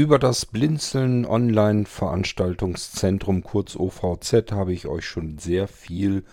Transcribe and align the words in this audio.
Über 0.00 0.18
das 0.18 0.46
Blinzeln 0.46 1.26
Online 1.26 1.84
Veranstaltungszentrum 1.84 3.42
kurz 3.42 3.76
OVZ 3.76 4.50
habe 4.50 4.72
ich 4.72 4.86
euch 4.86 5.04
schon 5.04 5.36
sehr 5.36 5.68
viel 5.68 6.24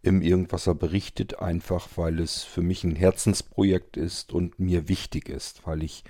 im 0.00 0.22
Irgendwasser 0.22 0.76
berichtet, 0.76 1.40
einfach 1.40 1.88
weil 1.96 2.20
es 2.20 2.44
für 2.44 2.62
mich 2.62 2.84
ein 2.84 2.94
Herzensprojekt 2.94 3.96
ist 3.96 4.32
und 4.32 4.60
mir 4.60 4.88
wichtig 4.88 5.28
ist, 5.28 5.66
weil 5.66 5.82
ich 5.82 6.04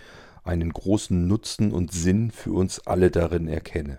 einen 0.44 0.74
großen 0.74 1.26
Nutzen 1.26 1.72
und 1.72 1.90
Sinn 1.90 2.30
für 2.30 2.52
uns 2.52 2.86
alle 2.86 3.10
darin 3.10 3.48
erkenne. 3.48 3.98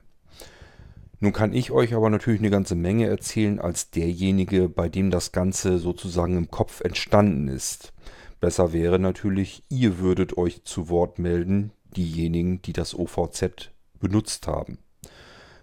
Nun 1.20 1.34
kann 1.34 1.54
ich 1.54 1.72
euch 1.72 1.96
aber 1.96 2.12
natürlich 2.12 2.42
eine 2.42 2.52
ganze 2.52 2.76
Menge 2.76 3.08
erzählen 3.08 3.60
als 3.60 3.90
derjenige, 3.90 4.70
bei 4.70 4.90
dem 4.90 5.10
das 5.10 5.32
Ganze 5.32 5.80
sozusagen 5.80 6.38
im 6.38 6.52
Kopf 6.52 6.82
entstanden 6.82 7.48
ist. 7.48 7.94
Besser 8.40 8.74
wäre 8.74 9.00
natürlich, 9.00 9.64
ihr 9.70 9.98
würdet 9.98 10.38
euch 10.38 10.66
zu 10.66 10.88
Wort 10.88 11.18
melden, 11.18 11.72
diejenigen, 11.96 12.62
die 12.62 12.74
das 12.74 12.96
OVZ 12.96 13.72
benutzt 14.00 14.48
haben. 14.48 14.80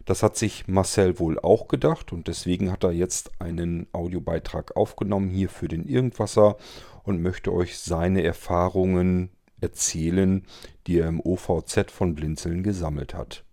Das 0.04 0.22
hat 0.22 0.36
sich 0.36 0.66
Marcel 0.68 1.18
wohl 1.18 1.38
auch 1.38 1.68
gedacht 1.68 2.12
und 2.14 2.28
deswegen 2.28 2.72
hat 2.72 2.82
er 2.82 2.92
jetzt 2.92 3.30
einen 3.40 3.86
Audiobeitrag 3.92 4.74
aufgenommen 4.74 5.28
hier 5.28 5.50
für 5.50 5.68
den 5.68 5.84
Irgendwasser 5.84 6.56
und 7.02 7.20
möchte 7.20 7.52
euch 7.52 7.78
seine 7.78 8.22
Erfahrungen 8.22 9.30
erzählen, 9.60 10.46
die 10.86 10.98
er 10.98 11.08
im 11.08 11.20
OVZ 11.20 11.90
von 11.90 12.14
Blinzeln 12.14 12.62
gesammelt 12.62 13.12
hat. 13.12 13.44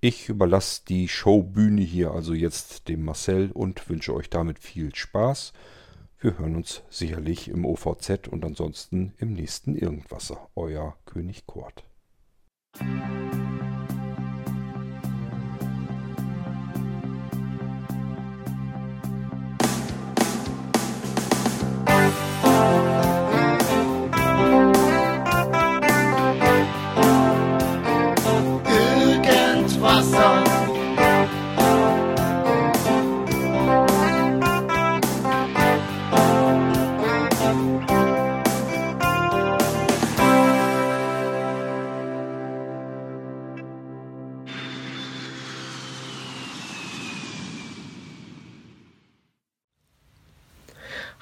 Ich 0.00 0.28
überlasse 0.28 0.82
die 0.88 1.08
Showbühne 1.08 1.82
hier 1.82 2.12
also 2.12 2.32
jetzt 2.34 2.88
dem 2.88 3.04
Marcel 3.04 3.50
und 3.52 3.88
wünsche 3.88 4.14
euch 4.14 4.30
damit 4.30 4.58
viel 4.58 4.94
Spaß. 4.94 5.52
Wir 6.18 6.38
hören 6.38 6.56
uns 6.56 6.82
sicherlich 6.88 7.48
im 7.48 7.64
OVZ 7.64 8.28
und 8.28 8.44
ansonsten 8.44 9.12
im 9.18 9.34
nächsten 9.34 9.76
Irgendwasser. 9.76 10.48
Euer 10.56 10.96
König 11.04 11.46
Kurt. 11.46 11.84
Irgendwasser. 12.80 13.51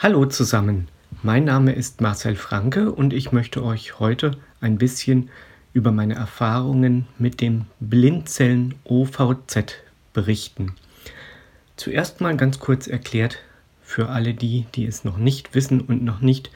Hallo 0.02 0.24
zusammen, 0.24 0.88
mein 1.22 1.44
Name 1.44 1.72
ist 1.72 2.00
Marcel 2.00 2.34
Franke 2.34 2.90
und 2.90 3.12
ich 3.12 3.32
möchte 3.32 3.62
euch 3.62 4.00
heute 4.00 4.38
ein 4.62 4.78
bisschen 4.78 5.28
über 5.74 5.92
meine 5.92 6.14
Erfahrungen 6.14 7.06
mit 7.18 7.42
dem 7.42 7.66
Blindzellen 7.80 8.76
OVZ 8.84 9.74
berichten. 10.14 10.74
Zuerst 11.76 12.22
mal 12.22 12.34
ganz 12.38 12.60
kurz 12.60 12.86
erklärt 12.86 13.40
für 13.82 14.08
alle 14.08 14.32
die, 14.32 14.64
die 14.74 14.86
es 14.86 15.04
noch 15.04 15.18
nicht 15.18 15.54
wissen 15.54 15.82
und 15.82 16.02
noch 16.02 16.22
nicht 16.22 16.50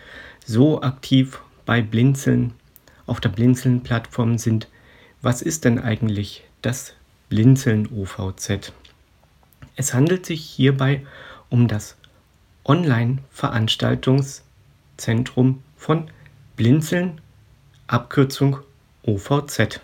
so 0.46 0.80
aktiv 0.80 1.42
bei 1.66 1.82
Blinzeln 1.82 2.54
auf 3.04 3.20
der 3.20 3.28
Blinzeln-Plattform 3.28 4.38
sind, 4.38 4.68
was 5.20 5.42
ist 5.42 5.66
denn 5.66 5.78
eigentlich 5.78 6.44
das 6.62 6.94
Blinzeln 7.28 7.90
OVZ? 7.92 8.72
Es 9.76 9.92
handelt 9.92 10.24
sich 10.24 10.40
hierbei 10.40 11.04
um 11.50 11.68
das 11.68 11.98
Online-Veranstaltungszentrum 12.64 15.62
von 15.76 16.10
Blinzeln, 16.56 17.20
Abkürzung 17.86 18.58
OVZ. 19.02 19.80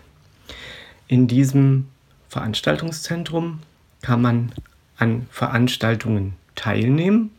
In 1.07 1.27
diesem 1.27 1.87
Veranstaltungszentrum 2.29 3.59
kann 4.01 4.21
man 4.21 4.51
an 4.97 5.27
Veranstaltungen 5.29 6.33
teilnehmen. 6.55 7.31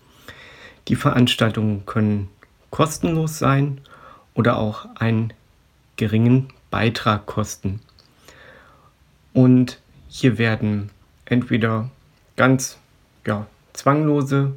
Die 0.89 0.97
Veranstaltungen 0.97 1.87
können 1.87 2.29
kostenlos 2.71 3.39
sein 3.39 3.81
oder 4.35 4.59
auch 4.59 4.87
einen 4.97 5.33
geringen 5.97 6.49
Beitrag 6.71 7.27
kosten. 7.27 7.81
Und 9.33 9.81
hier 10.09 10.39
werden 10.39 10.91
entweder 11.25 11.91
ganz 12.37 12.79
ja, 13.27 13.47
zwanglose 13.73 14.55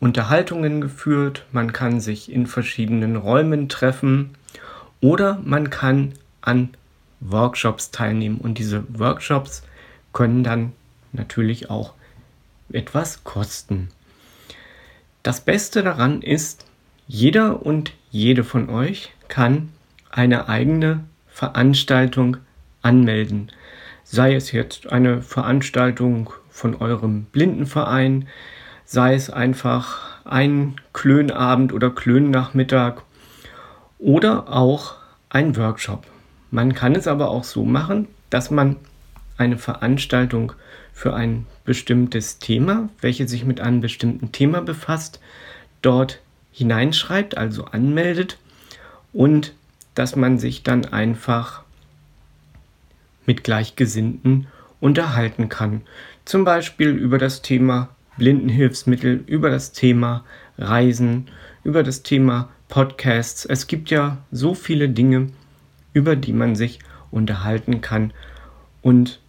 Unterhaltungen 0.00 0.80
geführt, 0.80 1.46
man 1.52 1.72
kann 1.72 2.00
sich 2.00 2.30
in 2.30 2.46
verschiedenen 2.46 3.16
Räumen 3.16 3.68
treffen 3.68 4.30
oder 5.00 5.40
man 5.44 5.70
kann 5.70 6.14
an 6.40 6.70
Workshops 7.20 7.90
teilnehmen 7.90 8.38
und 8.38 8.58
diese 8.58 8.84
Workshops 8.98 9.62
können 10.12 10.44
dann 10.44 10.72
natürlich 11.12 11.70
auch 11.70 11.94
etwas 12.72 13.24
kosten. 13.24 13.88
Das 15.22 15.40
Beste 15.40 15.82
daran 15.82 16.20
ist, 16.22 16.66
jeder 17.06 17.64
und 17.64 17.92
jede 18.10 18.44
von 18.44 18.68
euch 18.68 19.12
kann 19.28 19.70
eine 20.10 20.48
eigene 20.48 21.04
Veranstaltung 21.28 22.36
anmelden. 22.82 23.50
Sei 24.04 24.34
es 24.34 24.52
jetzt 24.52 24.92
eine 24.92 25.22
Veranstaltung 25.22 26.32
von 26.50 26.76
eurem 26.76 27.24
Blindenverein, 27.24 28.28
sei 28.84 29.14
es 29.14 29.30
einfach 29.30 30.24
ein 30.24 30.76
Klönabend 30.92 31.72
oder 31.72 31.90
Klönnachmittag 31.90 33.02
oder 33.98 34.48
auch 34.48 34.94
ein 35.28 35.56
Workshop. 35.56 36.06
Man 36.50 36.74
kann 36.74 36.94
es 36.94 37.06
aber 37.06 37.30
auch 37.30 37.44
so 37.44 37.64
machen, 37.64 38.08
dass 38.30 38.50
man 38.50 38.76
eine 39.36 39.58
Veranstaltung 39.58 40.52
für 40.92 41.14
ein 41.14 41.46
bestimmtes 41.64 42.38
Thema, 42.38 42.88
welche 43.00 43.26
sich 43.26 43.44
mit 43.44 43.60
einem 43.60 43.80
bestimmten 43.80 44.30
Thema 44.32 44.60
befasst, 44.60 45.20
dort 45.82 46.20
hineinschreibt, 46.52 47.36
also 47.36 47.64
anmeldet 47.64 48.38
und 49.12 49.54
dass 49.94 50.14
man 50.14 50.38
sich 50.38 50.62
dann 50.62 50.84
einfach 50.84 51.62
mit 53.26 53.42
Gleichgesinnten 53.42 54.46
unterhalten 54.80 55.48
kann. 55.48 55.82
Zum 56.24 56.44
Beispiel 56.44 56.90
über 56.90 57.18
das 57.18 57.42
Thema 57.42 57.88
Blindenhilfsmittel, 58.18 59.24
über 59.26 59.50
das 59.50 59.72
Thema 59.72 60.24
Reisen, 60.58 61.28
über 61.64 61.82
das 61.82 62.02
Thema 62.02 62.48
Podcasts. 62.68 63.44
Es 63.44 63.66
gibt 63.66 63.90
ja 63.90 64.18
so 64.30 64.54
viele 64.54 64.88
Dinge, 64.88 65.28
über 65.92 66.16
die 66.16 66.32
man 66.32 66.56
sich 66.56 66.78
unterhalten 67.10 67.80
kann 67.80 68.12
und 68.82 69.20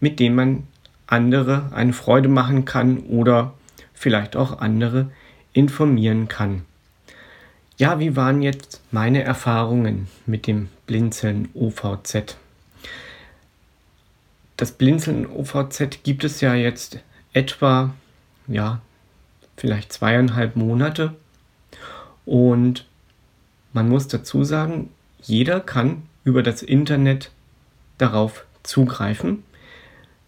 mit 0.00 0.20
denen 0.20 0.34
man 0.34 0.66
andere 1.06 1.70
eine 1.72 1.92
Freude 1.92 2.28
machen 2.28 2.64
kann 2.64 2.98
oder 3.00 3.54
vielleicht 3.92 4.36
auch 4.36 4.58
andere 4.60 5.10
informieren 5.52 6.28
kann. 6.28 6.62
Ja, 7.76 7.98
wie 7.98 8.16
waren 8.16 8.42
jetzt 8.42 8.80
meine 8.90 9.22
Erfahrungen 9.22 10.08
mit 10.26 10.46
dem 10.46 10.68
Blinzeln 10.86 11.48
OVZ? 11.54 12.36
Das 14.56 14.72
Blinzeln 14.72 15.26
OVZ 15.26 16.02
gibt 16.02 16.24
es 16.24 16.40
ja 16.40 16.54
jetzt 16.54 17.00
etwa, 17.32 17.94
ja, 18.46 18.80
vielleicht 19.56 19.92
zweieinhalb 19.92 20.56
Monate. 20.56 21.14
Und 22.24 22.86
man 23.72 23.88
muss 23.88 24.08
dazu 24.08 24.44
sagen, 24.44 24.90
jeder 25.22 25.60
kann 25.60 26.02
über 26.24 26.42
das 26.42 26.62
Internet 26.62 27.30
darauf 27.98 28.44
zugreifen 28.62 29.44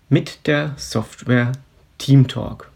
mit 0.09 0.47
der 0.47 0.75
Software 0.77 1.53
TeamTalk. 1.99 2.71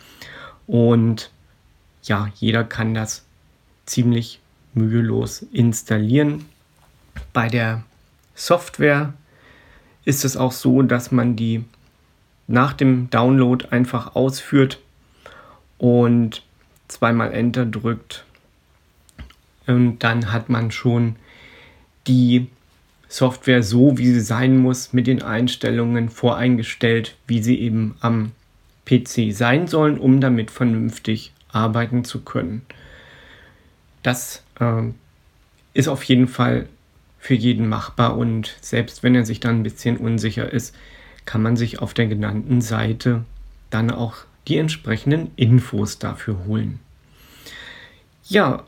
Und 0.66 1.31
ja, 2.02 2.31
jeder 2.36 2.64
kann 2.64 2.94
das 2.94 3.25
ziemlich 3.86 4.40
mühelos 4.75 5.42
installieren. 5.52 6.46
Bei 7.32 7.48
der 7.48 7.84
Software 8.34 9.14
ist 10.04 10.24
es 10.24 10.36
auch 10.36 10.52
so, 10.52 10.82
dass 10.82 11.10
man 11.10 11.36
die 11.36 11.64
nach 12.46 12.72
dem 12.72 13.08
Download 13.10 13.66
einfach 13.70 14.14
ausführt 14.14 14.80
und 15.78 16.42
zweimal 16.88 17.32
Enter 17.32 17.64
drückt. 17.64 18.24
Und 19.66 20.00
dann 20.00 20.32
hat 20.32 20.50
man 20.50 20.70
schon 20.70 21.16
die 22.06 22.48
Software 23.08 23.62
so, 23.62 23.96
wie 23.96 24.08
sie 24.08 24.20
sein 24.20 24.58
muss, 24.58 24.92
mit 24.92 25.06
den 25.06 25.22
Einstellungen 25.22 26.10
voreingestellt, 26.10 27.16
wie 27.26 27.42
sie 27.42 27.58
eben 27.60 27.96
am 28.00 28.32
PC 28.84 29.32
sein 29.32 29.66
sollen, 29.66 29.98
um 29.98 30.20
damit 30.20 30.50
vernünftig 30.50 31.32
arbeiten 31.48 32.04
zu 32.04 32.20
können. 32.20 32.62
Das 34.02 34.42
äh, 34.60 34.82
ist 35.72 35.88
auf 35.88 36.02
jeden 36.04 36.28
Fall 36.28 36.68
für 37.24 37.32
jeden 37.32 37.70
machbar 37.70 38.18
und 38.18 38.54
selbst 38.60 39.02
wenn 39.02 39.14
er 39.14 39.24
sich 39.24 39.40
dann 39.40 39.60
ein 39.60 39.62
bisschen 39.62 39.96
unsicher 39.96 40.52
ist, 40.52 40.76
kann 41.24 41.40
man 41.40 41.56
sich 41.56 41.78
auf 41.78 41.94
der 41.94 42.06
genannten 42.06 42.60
Seite 42.60 43.24
dann 43.70 43.90
auch 43.90 44.16
die 44.46 44.58
entsprechenden 44.58 45.30
Infos 45.34 45.98
dafür 45.98 46.44
holen. 46.44 46.80
Ja, 48.28 48.64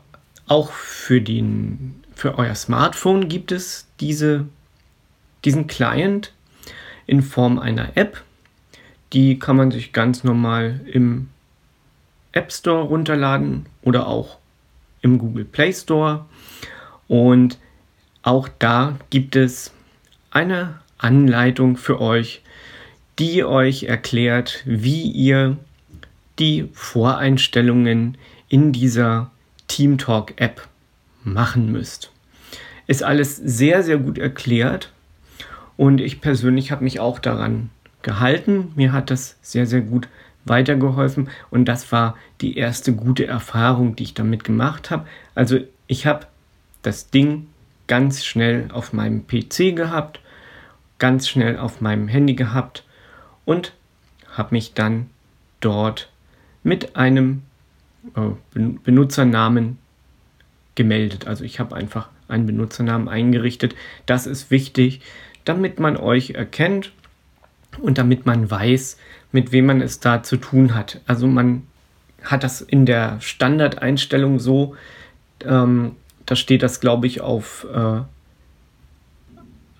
auch 0.47 0.71
für, 0.71 1.21
den, 1.21 2.03
für 2.15 2.39
euer 2.39 2.55
Smartphone 2.55 3.29
gibt 3.29 3.51
es 3.51 3.85
diese, 3.99 4.47
diesen 5.45 5.67
Client 5.67 6.33
in 7.05 7.21
Form 7.21 7.59
einer 7.59 7.95
App. 7.95 8.23
Die 9.13 9.37
kann 9.37 9.55
man 9.55 9.69
sich 9.69 9.93
ganz 9.93 10.23
normal 10.23 10.81
im 10.91 11.29
App 12.31 12.51
Store 12.51 12.85
runterladen 12.85 13.67
oder 13.83 14.07
auch 14.07 14.39
im 15.03 15.19
Google 15.19 15.45
Play 15.45 15.71
Store. 15.71 16.25
Und 17.07 17.59
auch 18.27 18.49
da 18.59 18.97
gibt 19.09 19.37
es 19.37 19.71
eine 20.31 20.81
Anleitung 20.97 21.77
für 21.77 22.01
euch, 22.01 22.41
die 23.19 23.45
euch 23.45 23.83
erklärt, 23.83 24.63
wie 24.65 25.03
ihr 25.03 25.55
die 26.37 26.69
Voreinstellungen 26.73 28.17
in 28.49 28.73
dieser 28.73 29.31
TeamTalk 29.69 30.33
App 30.41 30.67
machen 31.23 31.71
müsst. 31.71 32.11
Ist 32.85 33.01
alles 33.01 33.37
sehr, 33.37 33.81
sehr 33.81 33.97
gut 33.97 34.17
erklärt 34.17 34.91
und 35.77 36.01
ich 36.01 36.19
persönlich 36.19 36.69
habe 36.73 36.83
mich 36.83 36.99
auch 36.99 37.19
daran 37.19 37.69
gehalten. 38.01 38.73
Mir 38.75 38.91
hat 38.91 39.09
das 39.09 39.37
sehr, 39.41 39.65
sehr 39.65 39.81
gut 39.81 40.09
weitergeholfen 40.43 41.29
und 41.49 41.63
das 41.63 41.93
war 41.93 42.17
die 42.41 42.57
erste 42.57 42.91
gute 42.91 43.25
Erfahrung, 43.25 43.95
die 43.95 44.03
ich 44.03 44.13
damit 44.15 44.43
gemacht 44.43 44.91
habe. 44.91 45.07
Also 45.33 45.59
ich 45.87 46.05
habe 46.05 46.27
das 46.81 47.09
Ding 47.09 47.47
ganz 47.87 48.25
schnell 48.25 48.69
auf 48.71 48.93
meinem 48.93 49.25
PC 49.27 49.75
gehabt, 49.75 50.19
ganz 50.99 51.27
schnell 51.27 51.57
auf 51.57 51.81
meinem 51.81 52.07
Handy 52.07 52.33
gehabt 52.33 52.83
und 53.45 53.73
habe 54.31 54.55
mich 54.55 54.73
dann 54.73 55.09
dort 55.59 56.09
mit 56.63 56.95
einem 56.95 57.43
äh, 58.15 58.59
Benutzernamen 58.83 59.77
gemeldet. 60.75 61.27
Also 61.27 61.43
ich 61.43 61.59
habe 61.59 61.75
einfach 61.75 62.09
einen 62.27 62.45
Benutzernamen 62.45 63.07
eingerichtet. 63.07 63.75
Das 64.05 64.27
ist 64.27 64.51
wichtig, 64.51 65.01
damit 65.45 65.79
man 65.79 65.97
euch 65.97 66.31
erkennt 66.31 66.91
und 67.79 67.97
damit 67.97 68.25
man 68.25 68.49
weiß, 68.49 68.97
mit 69.31 69.51
wem 69.51 69.67
man 69.67 69.81
es 69.81 69.99
da 69.99 70.23
zu 70.23 70.37
tun 70.37 70.75
hat. 70.75 71.01
Also 71.07 71.27
man 71.27 71.63
hat 72.23 72.43
das 72.43 72.61
in 72.61 72.85
der 72.85 73.19
Standardeinstellung 73.21 74.39
so, 74.39 74.75
ähm, 75.45 75.95
da 76.27 76.35
steht 76.35 76.61
das, 76.61 76.79
glaube 76.79 77.07
ich, 77.07 77.21
auf 77.21 77.65
äh, 77.73 78.01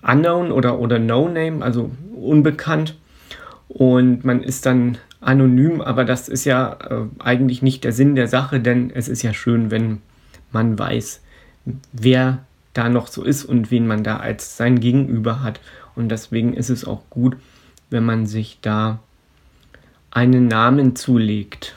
Unknown 0.02 0.50
oder, 0.50 0.80
oder 0.80 0.98
No 0.98 1.28
Name, 1.28 1.62
also 1.62 1.92
unbekannt. 2.16 2.96
Und 3.68 4.24
man 4.24 4.42
ist 4.42 4.66
dann 4.66 4.98
anonym, 5.20 5.82
aber 5.82 6.04
das 6.04 6.28
ist 6.28 6.44
ja 6.46 6.72
äh, 6.72 7.04
eigentlich 7.18 7.62
nicht 7.62 7.84
der 7.84 7.92
Sinn 7.92 8.14
der 8.14 8.28
Sache, 8.28 8.60
denn 8.60 8.90
es 8.90 9.08
ist 9.08 9.22
ja 9.22 9.34
schön, 9.34 9.70
wenn 9.70 10.00
man 10.50 10.78
weiß, 10.78 11.20
wer 11.92 12.38
da 12.72 12.88
noch 12.88 13.08
so 13.08 13.22
ist 13.22 13.44
und 13.44 13.70
wen 13.70 13.86
man 13.86 14.02
da 14.02 14.16
als 14.16 14.56
sein 14.56 14.80
Gegenüber 14.80 15.42
hat. 15.42 15.60
Und 15.94 16.08
deswegen 16.08 16.54
ist 16.54 16.70
es 16.70 16.86
auch 16.86 17.02
gut, 17.10 17.36
wenn 17.90 18.04
man 18.04 18.26
sich 18.26 18.58
da 18.62 19.00
einen 20.10 20.48
Namen 20.48 20.96
zulegt. 20.96 21.74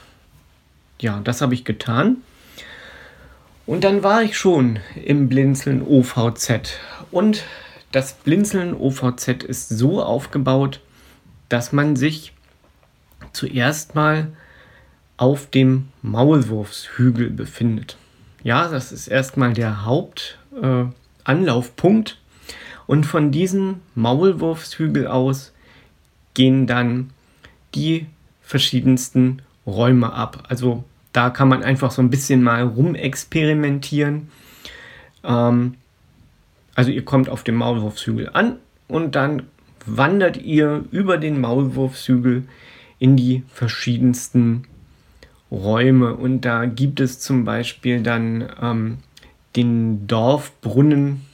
Ja, 0.98 1.20
das 1.22 1.42
habe 1.42 1.52
ich 1.52 1.64
getan. 1.66 2.18
Und 3.72 3.84
dann 3.84 4.02
war 4.02 4.22
ich 4.22 4.36
schon 4.36 4.80
im 5.02 5.30
Blinzeln 5.30 5.80
OVZ. 5.80 6.78
Und 7.10 7.44
das 7.90 8.12
Blinzeln 8.12 8.74
OVZ 8.74 9.44
ist 9.44 9.70
so 9.70 10.02
aufgebaut, 10.02 10.80
dass 11.48 11.72
man 11.72 11.96
sich 11.96 12.34
zuerst 13.32 13.94
mal 13.94 14.28
auf 15.16 15.48
dem 15.48 15.88
Maulwurfshügel 16.02 17.30
befindet. 17.30 17.96
Ja, 18.42 18.68
das 18.68 18.92
ist 18.92 19.08
erstmal 19.08 19.54
der 19.54 19.86
Hauptanlaufpunkt. 19.86 22.10
Äh, 22.10 22.14
und 22.86 23.06
von 23.06 23.32
diesem 23.32 23.80
Maulwurfshügel 23.94 25.06
aus 25.06 25.54
gehen 26.34 26.66
dann 26.66 27.08
die 27.74 28.04
verschiedensten 28.42 29.40
Räume 29.66 30.12
ab. 30.12 30.44
Also 30.50 30.84
da 31.12 31.30
kann 31.30 31.48
man 31.48 31.62
einfach 31.62 31.90
so 31.90 32.02
ein 32.02 32.10
bisschen 32.10 32.42
mal 32.42 32.62
rumexperimentieren. 32.62 34.28
Ähm, 35.24 35.74
also 36.74 36.90
ihr 36.90 37.04
kommt 37.04 37.28
auf 37.28 37.44
dem 37.44 37.56
Maulwurfshügel 37.56 38.30
an 38.32 38.56
und 38.88 39.14
dann 39.14 39.42
wandert 39.86 40.36
ihr 40.38 40.84
über 40.90 41.18
den 41.18 41.40
Maulwurfshügel 41.40 42.44
in 42.98 43.16
die 43.16 43.42
verschiedensten 43.52 44.64
Räume. 45.50 46.14
Und 46.14 46.42
da 46.42 46.64
gibt 46.64 47.00
es 47.00 47.20
zum 47.20 47.44
Beispiel 47.44 48.02
dann 48.02 48.48
ähm, 48.60 48.98
den 49.56 50.06
Dorfbrunnen 50.06 51.26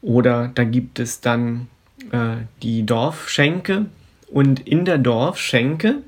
oder 0.00 0.50
da 0.54 0.64
gibt 0.64 0.98
es 0.98 1.20
dann 1.20 1.68
äh, 2.12 2.36
die 2.62 2.86
Dorfschenke. 2.86 3.86
Und 4.30 4.60
in 4.60 4.84
der 4.84 4.98
Dorfschenke 4.98 5.98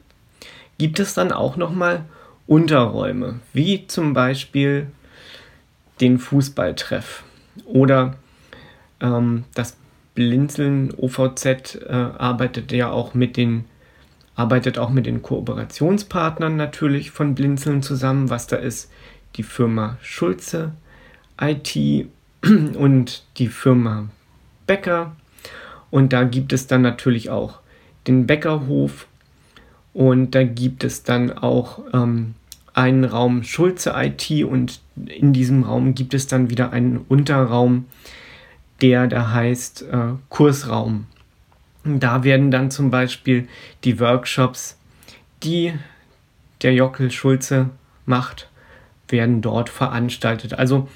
gibt 0.78 1.00
es 1.00 1.14
dann 1.14 1.32
auch 1.32 1.56
nochmal 1.56 2.04
Unterräume, 2.46 3.40
wie 3.52 3.86
zum 3.86 4.12
Beispiel 4.12 4.88
den 6.00 6.18
Fußballtreff 6.18 7.22
oder 7.64 8.16
ähm, 9.00 9.44
das 9.54 9.76
Blinzeln 10.14 10.92
OVZ 10.96 11.46
äh, 11.46 11.90
arbeitet 11.90 12.72
ja 12.72 12.90
auch 12.90 13.14
mit 13.14 13.36
den 13.36 13.64
arbeitet 14.34 14.78
auch 14.78 14.90
mit 14.90 15.06
den 15.06 15.22
Kooperationspartnern 15.22 16.56
natürlich 16.56 17.10
von 17.10 17.34
Blinzeln 17.34 17.82
zusammen, 17.82 18.30
was 18.30 18.46
da 18.46 18.56
ist. 18.56 18.90
Die 19.36 19.42
Firma 19.42 19.98
Schulze 20.00 20.72
IT 21.40 22.08
und 22.74 23.24
die 23.36 23.48
Firma 23.48 24.08
Becker. 24.66 25.16
Und 25.90 26.12
da 26.12 26.24
gibt 26.24 26.52
es 26.52 26.66
dann 26.66 26.82
natürlich 26.82 27.30
auch 27.30 27.60
den 28.06 28.26
Bäckerhof 28.26 29.06
und 29.94 30.34
da 30.34 30.42
gibt 30.42 30.84
es 30.84 31.02
dann 31.02 31.32
auch 31.32 31.80
ähm, 31.92 32.34
einen 32.74 33.04
Raum 33.04 33.42
Schulze 33.42 33.92
IT 33.96 34.44
und 34.44 34.80
in 35.06 35.32
diesem 35.32 35.64
Raum 35.64 35.94
gibt 35.94 36.14
es 36.14 36.26
dann 36.26 36.50
wieder 36.50 36.72
einen 36.72 36.98
Unterraum, 37.08 37.86
der 38.80 39.06
da 39.06 39.30
heißt 39.32 39.82
äh, 39.82 40.12
Kursraum. 40.28 41.06
Da 41.84 42.24
werden 42.24 42.50
dann 42.50 42.70
zum 42.70 42.90
Beispiel 42.90 43.48
die 43.84 44.00
Workshops, 44.00 44.78
die 45.42 45.74
der 46.62 46.72
Jockel 46.72 47.10
Schulze 47.10 47.70
macht, 48.06 48.48
werden 49.08 49.42
dort 49.42 49.68
veranstaltet. 49.68 50.54
Also 50.54 50.88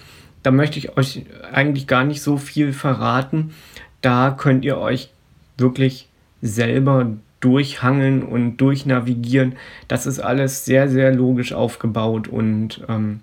da 0.43 0.50
möchte 0.50 0.79
ich 0.79 0.97
euch 0.97 1.26
eigentlich 1.53 1.87
gar 1.87 2.05
nicht 2.05 2.23
so 2.23 2.38
viel 2.38 2.73
verraten. 2.73 3.53
Da 4.00 4.31
könnt 4.31 4.65
ihr 4.65 4.79
euch 4.79 5.11
wirklich 5.59 6.09
selber 6.41 7.17
durchhangeln 7.40 8.23
und 8.23 8.57
durchnavigieren. 8.59 9.57
Das 9.88 10.07
ist 10.07 10.21
alles 10.21 10.64
sehr, 10.64 10.88
sehr 10.88 11.14
logisch 11.14 11.52
aufgebaut 11.52 12.28
und 12.28 12.83
ähm, 12.88 13.21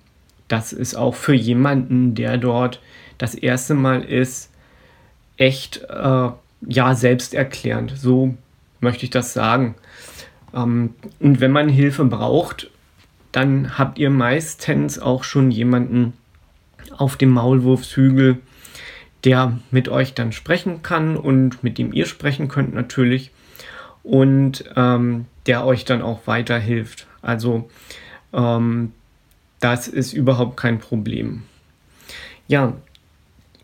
das 0.47 0.73
ist 0.73 0.95
auch 0.95 1.15
für 1.15 1.33
jemanden, 1.33 2.15
der 2.15 2.37
dort 2.37 2.79
das 3.17 3.35
erste 3.35 3.73
Mal 3.73 4.03
ist 4.03 4.51
echt 5.37 5.81
äh, 5.89 6.29
ja 6.67 6.95
selbsterklärend. 6.95 7.93
So 7.97 8.35
möchte 8.79 9.05
ich 9.05 9.09
das 9.09 9.33
sagen. 9.33 9.75
Ähm, 10.53 10.93
und 11.19 11.39
wenn 11.39 11.51
man 11.51 11.69
Hilfe 11.69 12.05
braucht, 12.05 12.69
dann 13.31 13.77
habt 13.77 13.97
ihr 13.97 14.09
meistens 14.09 14.99
auch 14.99 15.23
schon 15.23 15.49
jemanden 15.49 16.13
auf 16.95 17.15
dem 17.15 17.29
Maulwurfshügel, 17.29 18.37
der 19.23 19.57
mit 19.71 19.89
euch 19.89 20.13
dann 20.13 20.31
sprechen 20.31 20.83
kann 20.83 21.17
und 21.17 21.63
mit 21.63 21.77
dem 21.77 21.93
ihr 21.93 22.05
sprechen 22.05 22.47
könnt 22.47 22.73
natürlich 22.73 23.31
und 24.03 24.65
ähm, 24.75 25.25
der 25.45 25.65
euch 25.65 25.85
dann 25.85 26.01
auch 26.01 26.27
weiterhilft. 26.27 27.07
Also 27.21 27.69
ähm, 28.33 28.91
das 29.59 29.87
ist 29.87 30.11
überhaupt 30.13 30.57
kein 30.57 30.79
Problem. 30.79 31.43
Ja, 32.47 32.73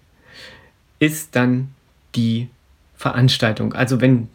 ist 0.99 1.35
dann 1.35 1.75
die 2.15 2.49
Veranstaltung. 2.95 3.73
Also 3.73 4.01
wenn 4.01 4.29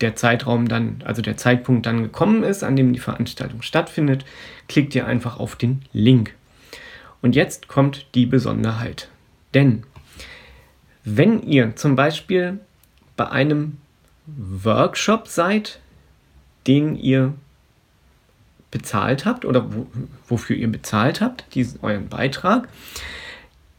der 0.00 0.14
Zeitraum 0.14 0.68
dann, 0.68 1.02
also 1.04 1.22
der 1.22 1.36
Zeitpunkt 1.36 1.86
dann 1.86 2.02
gekommen 2.02 2.44
ist, 2.44 2.62
an 2.62 2.76
dem 2.76 2.92
die 2.92 3.00
Veranstaltung 3.00 3.62
stattfindet, 3.62 4.24
klickt 4.68 4.94
ihr 4.94 5.06
einfach 5.06 5.38
auf 5.38 5.56
den 5.56 5.82
Link. 5.92 6.34
Und 7.20 7.34
jetzt 7.34 7.66
kommt 7.66 8.06
die 8.14 8.26
Besonderheit. 8.26 9.08
Denn 9.54 9.82
wenn 11.04 11.42
ihr 11.42 11.74
zum 11.74 11.96
Beispiel 11.96 12.60
bei 13.16 13.28
einem 13.28 13.78
Workshop 14.26 15.26
seid, 15.26 15.80
den 16.66 16.96
ihr 16.96 17.34
bezahlt 18.70 19.24
habt 19.24 19.44
oder 19.44 19.74
wo, 19.74 19.86
wofür 20.26 20.56
ihr 20.56 20.70
bezahlt 20.70 21.20
habt, 21.20 21.44
diesen 21.54 21.80
euren 21.80 22.08
Beitrag, 22.08 22.68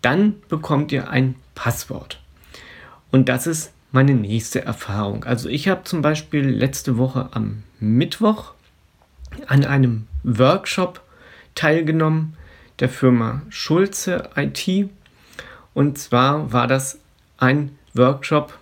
dann 0.01 0.35
bekommt 0.47 0.91
ihr 0.91 1.09
ein 1.09 1.35
Passwort. 1.55 2.19
Und 3.11 3.29
das 3.29 3.47
ist 3.47 3.71
meine 3.91 4.13
nächste 4.13 4.63
Erfahrung. 4.63 5.23
Also 5.23 5.49
ich 5.49 5.67
habe 5.67 5.83
zum 5.83 6.01
Beispiel 6.01 6.47
letzte 6.47 6.97
Woche 6.97 7.29
am 7.31 7.63
Mittwoch 7.79 8.53
an 9.47 9.65
einem 9.65 10.07
Workshop 10.23 11.01
teilgenommen 11.55 12.35
der 12.79 12.89
Firma 12.89 13.41
Schulze 13.49 14.29
IT. 14.35 14.89
Und 15.73 15.97
zwar 15.97 16.51
war 16.53 16.67
das 16.67 16.99
ein 17.37 17.77
Workshop, 17.93 18.57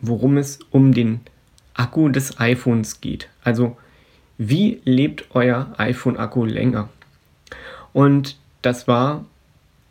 worum 0.00 0.36
es 0.36 0.60
um 0.70 0.92
den 0.92 1.20
Akku 1.74 2.08
des 2.08 2.38
iPhones 2.38 3.00
geht. 3.00 3.28
Also 3.42 3.76
wie 4.38 4.80
lebt 4.84 5.34
euer 5.34 5.72
iPhone-Akku 5.76 6.44
länger? 6.44 6.88
Und 7.92 8.36
das 8.62 8.88
war 8.88 9.24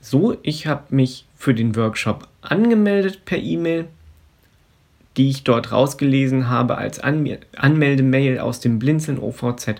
so, 0.01 0.37
ich 0.43 0.67
habe 0.67 0.83
mich 0.93 1.25
für 1.35 1.53
den 1.53 1.75
Workshop 1.75 2.27
angemeldet 2.41 3.23
per 3.25 3.37
E-Mail, 3.37 3.87
die 5.15 5.29
ich 5.29 5.43
dort 5.43 5.71
rausgelesen 5.71 6.49
habe 6.49 6.77
als 6.77 6.99
An 6.99 7.37
Anmeldemail 7.55 8.39
aus 8.39 8.59
dem 8.59 8.79
Blinzeln 8.79 9.19
OVZ 9.19 9.75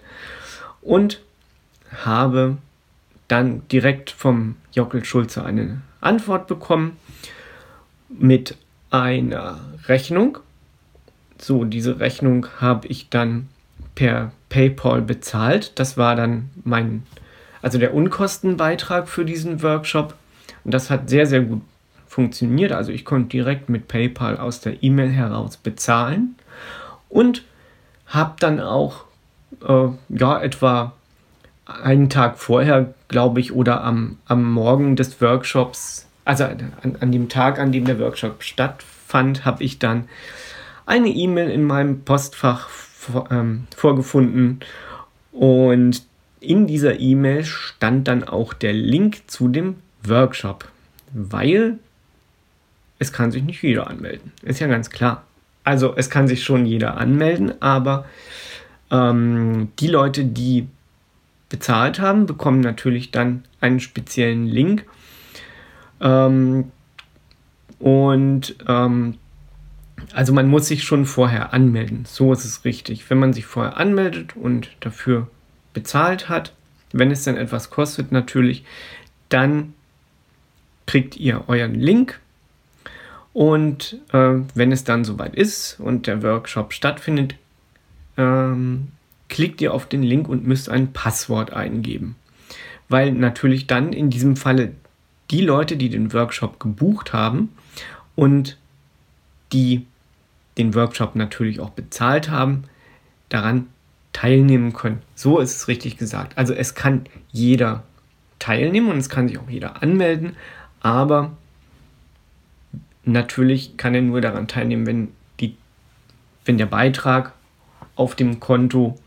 und 0.82 1.22
habe 2.04 2.58
dann 3.28 3.68
direkt 3.68 4.12
vom 4.12 4.56
Jockel 4.74 5.04
Schulze 5.04 5.44
eine 5.44 5.82
Antwort 6.02 6.48
bekommen 6.48 6.98
mit 8.10 8.58
einer 8.92 9.60
Rechnung. 9.88 10.38
So, 11.38 11.66
diese 11.66 12.00
Rechnung 12.00 12.48
habe 12.60 12.88
ich 12.88 13.10
dann 13.10 13.50
per 13.96 14.32
PayPal 14.50 15.02
bezahlt. 15.02 15.80
Das 15.80 15.98
war 15.98 16.16
dann 16.16 16.50
mein, 16.64 17.04
also 17.62 17.78
der 17.78 17.94
Unkostenbeitrag 17.94 19.08
für 19.08 19.26
diesen 19.26 19.62
Workshop. 19.64 20.16
Und 20.64 20.74
das 20.74 20.90
hat 20.90 21.10
sehr, 21.10 21.26
sehr 21.26 21.42
gut 21.42 21.62
funktioniert. 22.08 22.72
Also 22.72 22.92
ich 22.92 23.06
konnte 23.06 23.30
direkt 23.30 23.70
mit 23.70 23.88
PayPal 23.88 24.38
aus 24.38 24.62
der 24.62 24.84
E-Mail 24.84 25.10
heraus 25.10 25.58
bezahlen 25.58 26.36
und 27.10 27.44
habe 28.06 28.36
dann 28.40 28.60
auch 28.60 29.06
äh, 29.68 29.88
ja 30.10 30.42
etwa 30.42 30.94
einen 31.66 32.10
Tag 32.10 32.38
vorher, 32.38 32.94
glaube 33.08 33.40
ich, 33.40 33.54
oder 33.54 33.84
am, 33.84 34.18
am 34.26 34.52
Morgen 34.52 34.96
des 34.96 35.22
Workshops, 35.22 36.08
also 36.26 36.44
an, 36.44 36.98
an 37.00 37.12
dem 37.12 37.30
Tag, 37.30 37.58
an 37.60 37.72
dem 37.72 37.86
der 37.86 38.00
Workshop 38.00 38.44
stattfand, 38.44 39.46
habe 39.46 39.64
ich 39.64 39.80
dann 39.80 40.08
eine 40.86 41.10
E-Mail 41.10 41.50
in 41.50 41.64
meinem 41.64 42.04
Postfach 42.04 42.70
vor, 43.04 43.30
ähm, 43.32 43.68
vorgefunden 43.76 44.60
und 45.32 46.04
in 46.40 46.68
dieser 46.68 47.00
E-Mail 47.00 47.46
stand 47.46 48.08
dann 48.08 48.24
auch 48.24 48.54
der 48.54 48.74
Link 48.74 49.24
zu 49.28 49.48
dem 49.48 49.76
Workshop, 50.06 50.68
weil 51.14 51.80
es 53.00 53.14
kann 53.14 53.32
sich 53.32 53.44
nicht 53.44 53.62
jeder 53.62 53.88
anmelden. 53.88 54.32
Ist 54.44 54.60
ja 54.60 54.68
ganz 54.68 54.90
klar. 54.90 55.24
Also 55.64 55.94
es 55.96 56.10
kann 56.10 56.28
sich 56.28 56.44
schon 56.44 56.66
jeder 56.66 56.98
anmelden, 56.98 57.62
aber 57.62 58.06
ähm, 58.92 59.70
die 59.80 59.88
Leute, 59.88 60.26
die 60.26 60.68
bezahlt 61.50 62.00
haben, 62.00 62.26
bekommen 62.26 62.60
natürlich 62.60 63.12
dann 63.12 63.44
einen 63.62 63.80
speziellen 63.80 64.46
Link. 64.48 64.86
Ähm, 66.02 66.72
und 67.80 68.56
ähm, 68.68 69.16
also 70.14 70.34
man 70.34 70.48
muss 70.48 70.68
sich 70.68 70.84
schon 70.84 71.06
vorher 71.06 71.54
anmelden. 71.54 72.06
So 72.06 72.34
ist 72.34 72.46
es 72.46 72.66
richtig. 72.66 73.10
Wenn 73.10 73.20
man 73.20 73.34
sich 73.34 73.46
vorher 73.46 73.78
anmeldet 73.78 74.36
und 74.36 74.70
dafür 74.80 75.28
bezahlt 75.74 76.30
hat, 76.30 76.54
wenn 76.92 77.12
es 77.12 77.24
dann 77.24 77.38
etwas 77.38 77.70
kostet 77.70 78.12
natürlich, 78.12 78.64
dann 79.30 79.74
kriegt 80.86 81.18
ihr 81.18 81.46
euren 81.48 81.76
Link 81.76 82.20
und 83.34 84.00
äh, 84.12 84.42
wenn 84.54 84.72
es 84.72 84.84
dann 84.84 85.04
soweit 85.04 85.36
ist 85.36 85.80
und 85.80 86.06
der 86.06 86.22
Workshop 86.22 86.72
stattfindet, 86.72 87.36
ähm, 88.16 88.90
klickt 89.28 89.60
ihr 89.62 89.74
auf 89.74 89.88
den 89.88 90.04
Link 90.04 90.30
und 90.30 90.46
müsst 90.46 90.70
ein 90.70 90.94
Passwort 90.94 91.52
eingeben. 91.52 92.16
Weil 92.90 93.12
natürlich 93.12 93.66
dann 93.66 93.92
in 93.92 94.12
diesem 94.12 94.36
Falle 94.36 94.74
die 95.32 95.42
Leute, 95.42 95.78
die 95.78 95.90
den 95.90 96.14
Workshop 96.14 96.60
gebucht 96.60 97.12
haben 97.14 97.50
und 98.16 98.58
die 99.52 99.88
den 100.58 100.76
Workshop 100.76 101.16
natürlich 101.16 101.60
auch 101.60 101.72
bezahlt 101.72 102.30
haben, 102.30 102.66
daran 103.30 103.68
teilnehmen 104.14 104.74
können. 104.74 105.02
So 105.16 105.40
ist 105.40 105.56
es 105.56 105.68
richtig 105.68 105.98
gesagt. 105.98 106.38
Also 106.38 106.54
es 106.54 106.76
kann 106.76 107.06
jeder 107.32 107.84
teilnehmen 108.40 108.90
und 108.90 108.98
es 108.98 109.10
kann 109.10 109.28
sich 109.28 109.40
auch 109.40 109.50
jeder 109.50 109.82
anmelden, 109.82 110.36
aber 110.82 111.36
natürlich 113.06 113.78
kann 113.78 113.96
er 113.96 114.02
nur 114.02 114.22
daran 114.22 114.48
teilnehmen, 114.48 114.86
wenn, 114.86 115.12
die, 115.40 115.58
wenn 116.46 116.58
der 116.58 116.66
Beitrag 116.68 117.34
auf 117.96 118.16
dem 118.16 118.40
Konto 118.40 119.00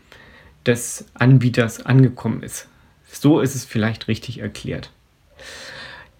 des 0.65 1.05
Anbieters 1.13 1.85
angekommen 1.85 2.43
ist. 2.43 2.67
So 3.09 3.39
ist 3.39 3.55
es 3.55 3.63
vielleicht 3.63 4.07
richtig 4.07 4.39
erklärt. 4.39 4.91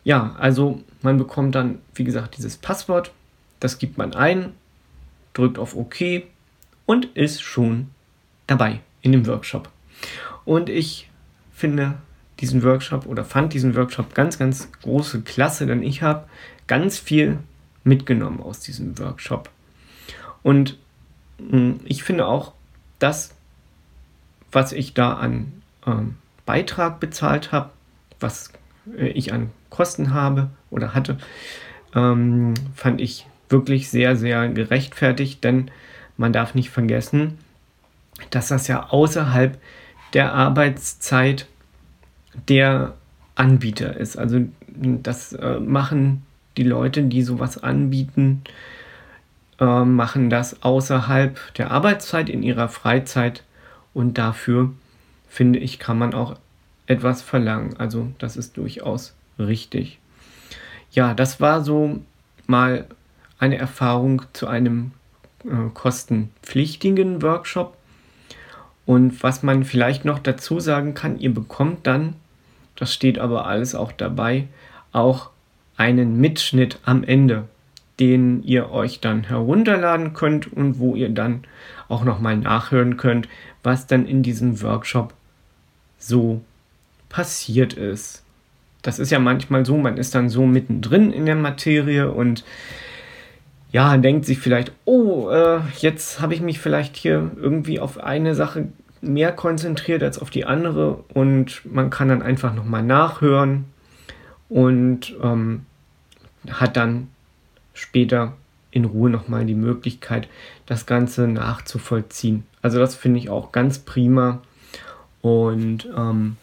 Ja, 0.04 0.36
also 0.40 0.82
man 1.02 1.18
bekommt 1.18 1.56
dann, 1.56 1.80
wie 1.94 2.06
gesagt, 2.06 2.38
dieses 2.38 2.58
Passwort, 2.58 3.12
das 3.60 3.78
gibt 3.78 3.98
man 3.98 4.14
ein, 4.14 4.54
drückt 5.38 5.60
auf 5.60 5.75
OK 5.75 6.24
und 6.86 7.06
ist 7.15 7.41
schon 7.41 7.89
dabei 8.48 8.79
in 9.01 9.12
dem 9.12 9.27
Workshop. 9.27 9.70
Und 10.46 10.70
ich 10.70 11.10
finde 11.51 11.96
diesen 12.39 12.63
Workshop 12.63 13.06
oder 13.06 13.25
fand 13.25 13.53
diesen 13.53 13.75
Workshop 13.75 14.13
ganz, 14.13 14.38
ganz 14.38 14.72
große 14.82 15.22
Klasse, 15.22 15.65
denn 15.65 15.84
ich 15.84 16.01
habe 16.01 16.27
ganz 16.67 16.98
viel 16.98 17.39
mitgenommen 17.84 18.41
aus 18.41 18.60
diesem 18.60 18.98
Workshop. 19.00 19.50
Und 20.44 20.77
hm, 21.39 21.79
ich 21.86 22.03
finde 22.03 22.25
auch, 22.27 22.53
das, 23.00 23.36
was 24.51 24.72
ich 24.72 24.94
da 24.94 25.13
an 25.13 25.62
ähm, 25.86 26.15
Beitrag 26.46 27.00
bezahlt 27.00 27.51
habe, 27.51 27.70
was 28.20 28.51
äh, 28.98 29.08
ich 29.10 29.34
an 29.34 29.51
Kosten 29.70 30.13
habe 30.13 30.50
oder 30.70 30.94
hatte, 30.94 31.17
ähm, 31.94 32.53
fand 32.74 33.01
ich 33.01 33.27
wirklich 33.50 33.89
sehr, 33.89 34.16
sehr 34.16 34.48
gerechtfertigt, 34.50 35.44
denn 35.44 35.72
man 36.18 36.34
darf 36.34 36.56
nicht 36.56 36.70
vergessen, 36.70 37.38
dass 38.30 38.48
das 38.48 38.68
ja 38.68 38.89
außerhalb 38.89 39.58
der 40.13 40.34
Arbeitszeit 40.34 41.48
der 42.48 42.94
Anbieter 43.36 43.96
ist. 43.98 44.18
Also 44.18 44.42
das 44.68 45.34
äh, 45.34 45.60
machen 45.60 46.25
die 46.58 46.63
Leute, 46.63 47.04
die 47.04 47.22
sowas 47.22 47.62
anbieten, 47.62 48.42
äh, 49.60 49.86
machen 49.86 50.30
das 50.30 50.63
außerhalb 50.63 51.54
der 51.56 51.72
Arbeitszeit 51.72 52.30
in 52.30 52.44
ihrer 52.44 52.70
Freizeit 52.70 53.44
und 53.94 54.18
dafür 54.18 54.74
finde 55.27 55.60
ich, 55.60 55.80
kann 55.80 55.98
man 55.98 56.13
auch 56.13 56.38
etwas 56.88 57.22
verlangen. 57.22 57.75
Also 57.77 58.12
das 58.18 58.38
ist 58.38 58.58
durchaus 58.58 59.13
richtig. 59.38 60.00
Ja, 60.92 61.13
das 61.13 61.39
war 61.42 61.63
so 61.63 62.01
mal 62.48 62.88
eine 63.39 63.58
Erfahrung 63.58 64.24
zu 64.34 64.48
einem 64.48 64.91
äh, 65.44 65.70
kostenpflichtigen 65.74 67.22
Workshop. 67.22 67.77
Und 68.86 69.22
was 69.22 69.44
man 69.44 69.63
vielleicht 69.63 70.06
noch 70.06 70.20
dazu 70.20 70.60
sagen 70.60 70.94
kann, 70.94 71.20
ihr 71.20 71.34
bekommt 71.34 71.86
dann, 71.88 72.15
das 72.75 72.94
steht 72.94 73.20
aber 73.20 73.46
alles 73.46 73.75
auch 73.75 73.91
dabei, 73.91 74.48
auch 74.91 75.29
einen 75.75 76.20
Mitschnitt 76.20 76.79
am 76.84 77.03
Ende, 77.03 77.48
den 78.00 78.44
ihr 78.44 78.72
euch 78.72 79.00
dann 79.00 79.24
herunterladen 79.24 80.13
könnt 80.13 80.51
und 80.51 80.79
wo 80.79 80.96
ihr 80.96 81.10
dann 81.10 81.44
auch 81.89 82.03
nochmal 82.03 82.38
nachhören 82.38 82.98
könnt, 82.98 83.27
was 83.63 83.88
dann 83.88 84.06
in 84.06 84.24
diesem 84.24 84.62
Workshop 84.62 85.13
so 85.98 86.41
passiert 87.10 87.74
ist. 87.74 88.24
Das 88.82 89.00
ist 89.00 89.12
ja 89.12 89.20
manchmal 89.20 89.65
so, 89.65 89.77
man 89.77 89.98
ist 89.98 90.15
dann 90.15 90.29
so 90.29 90.46
mittendrin 90.46 91.12
in 91.12 91.25
der 91.25 91.36
Materie 91.36 92.12
und 92.12 92.44
ja, 93.72 93.98
denkt 93.98 94.26
sich 94.26 94.40
vielleicht, 94.40 94.72
oh, 94.86 95.30
äh, 95.30 95.60
jetzt 95.80 96.22
habe 96.22 96.34
ich 96.34 96.41
mich 96.41 96.60
vielleicht 96.60 96.96
hier 96.96 97.32
irgendwie 97.36 97.80
auf 97.80 98.00
eine 98.00 98.34
Sache 98.34 98.70
mehr 99.02 99.32
konzentriert 99.32 100.04
als 100.04 100.20
auf 100.20 100.30
die 100.30 100.46
andere 100.46 101.04
und 101.13 101.62
man 101.65 101.89
kann 101.89 102.10
dann 102.10 102.22
einfach 102.22 102.54
nochmal 102.54 102.84
nachhören 102.84 103.65
und 104.50 105.15
ähm, 105.22 105.65
hat 106.50 106.78
dann 106.78 107.10
später 107.74 108.34
in 108.72 108.86
Ruhe 108.86 109.10
nochmal 109.10 109.46
die 109.46 109.56
Möglichkeit, 109.56 110.28
das 110.65 110.86
Ganze 110.86 111.28
nachzuvollziehen. 111.28 112.44
Also 112.62 112.80
das 112.80 112.96
finde 112.96 113.20
ich 113.20 113.30
auch 113.30 113.52
ganz 113.52 113.80
prima 113.80 114.41
und 115.22 115.88
ähm, 115.96 116.38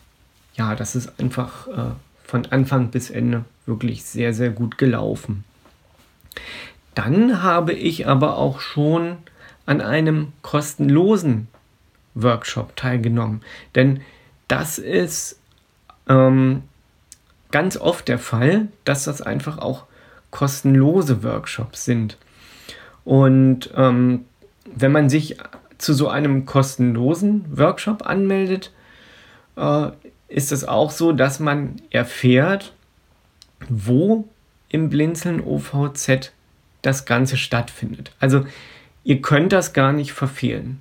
ja, 0.55 0.75
das 0.75 0.94
ist 0.94 1.18
einfach 1.18 1.68
äh, 1.68 1.92
von 2.22 2.46
Anfang 2.46 2.90
bis 2.90 3.11
Ende 3.11 3.44
wirklich 3.66 4.05
sehr, 4.05 4.35
sehr 4.35 4.51
gut 4.51 4.79
gelaufen. 4.79 5.44
Dann 6.94 7.42
habe 7.42 7.72
ich 7.72 8.07
aber 8.07 8.37
auch 8.38 8.61
schon 8.61 9.16
an 9.66 9.80
einem 9.80 10.33
kostenlosen 10.42 11.48
Workshop 12.14 12.76
teilgenommen. 12.76 13.42
Denn 13.74 14.00
das 14.48 14.78
ist 14.78 15.40
ähm, 16.09 16.62
ganz 17.50 17.76
oft 17.76 18.09
der 18.09 18.18
Fall, 18.18 18.68
dass 18.85 19.04
das 19.04 19.22
einfach 19.22 19.59
auch 19.59 19.85
kostenlose 20.30 21.22
Workshops 21.22 21.85
sind. 21.85 22.18
Und 23.04 23.70
ähm, 23.76 24.24
wenn 24.74 24.92
man 24.92 25.09
sich 25.09 25.37
zu 25.78 25.94
so 25.94 26.09
einem 26.09 26.46
kostenlosen 26.46 27.44
Workshop 27.57 28.07
anmeldet, 28.07 28.72
äh, 29.57 29.88
ist 30.28 30.52
es 30.52 30.66
auch 30.66 30.90
so, 30.90 31.12
dass 31.12 31.40
man 31.40 31.76
erfährt, 31.90 32.72
wo 33.68 34.28
im 34.68 34.88
Blinzeln 34.88 35.40
OVZ 35.40 36.33
das 36.87 37.05
Ganze 37.05 37.37
stattfindet. 37.37 38.12
Also 38.20 38.44
ihr 39.03 39.23
könnt 39.23 39.53
das 39.53 39.73
gar 39.73 39.92
nicht 39.92 40.12
verfehlen. 40.12 40.81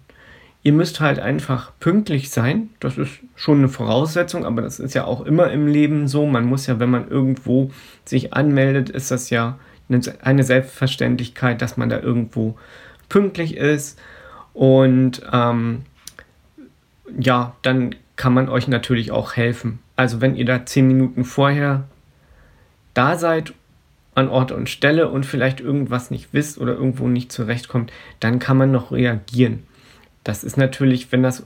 Ihr 0.66 0.74
müsst 0.74 1.02
halt 1.02 1.20
einfach 1.20 1.74
pünktlich 1.80 2.30
sein. 2.30 2.70
Das 2.80 2.98
ist 2.98 3.20
schon 3.36 3.58
eine 3.58 3.70
Voraussetzung, 3.70 4.46
aber 4.46 4.62
das 4.62 4.80
ist 4.80 4.94
ja 4.94 5.04
auch 5.04 5.26
immer 5.26 5.52
im 5.52 5.68
Leben 5.68 6.08
so. 6.08 6.26
Man 6.26 6.46
muss 6.46 6.68
ja, 6.68 6.80
wenn 6.80 6.89
man 6.89 7.10
irgendwo 7.10 7.72
sich 8.06 8.34
anmeldet, 8.34 8.89
ist 8.89 9.12
das 9.12 9.30
ja 9.30 9.60
eine 10.22 10.44
Selbstverständlichkeit, 10.44 11.62
dass 11.62 11.76
man 11.76 11.89
da 11.89 12.00
irgendwo 12.00 12.58
pünktlich 13.10 13.58
ist. 13.58 14.00
Und 14.54 15.22
ähm, 15.32 15.82
ja, 17.20 17.56
dann 17.62 17.96
kann 18.16 18.34
man 18.34 18.48
euch 18.48 18.68
natürlich 18.68 19.12
auch 19.12 19.36
helfen. 19.36 19.80
Also 19.96 20.22
wenn 20.22 20.36
ihr 20.36 20.46
da 20.46 20.66
zehn 20.66 20.88
Minuten 20.88 21.26
vorher 21.26 21.84
da 22.94 23.18
seid 23.18 23.54
an 24.15 24.30
Ort 24.30 24.52
und 24.52 24.69
Stelle 24.69 25.10
und 25.10 25.26
vielleicht 25.26 25.60
irgendwas 25.60 26.12
nicht 26.12 26.30
wisst 26.32 26.60
oder 26.60 26.73
irgendwo 26.73 27.08
nicht 27.08 27.32
zurechtkommt, 27.32 27.91
dann 28.19 28.39
kann 28.39 28.58
man 28.58 28.71
noch 28.71 28.91
reagieren. 28.91 29.63
Das 30.23 30.43
ist 30.43 30.58
natürlich, 30.58 31.12
wenn 31.12 31.23
das, 31.23 31.45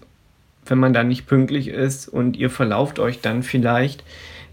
wenn 0.65 0.77
man 0.77 0.93
da 0.93 1.03
nicht 1.03 1.27
pünktlich 1.27 1.69
ist 1.69 2.07
und 2.07 2.37
ihr 2.37 2.49
verlauft 2.49 2.99
euch 2.99 3.21
dann 3.21 3.43
vielleicht, 3.43 4.03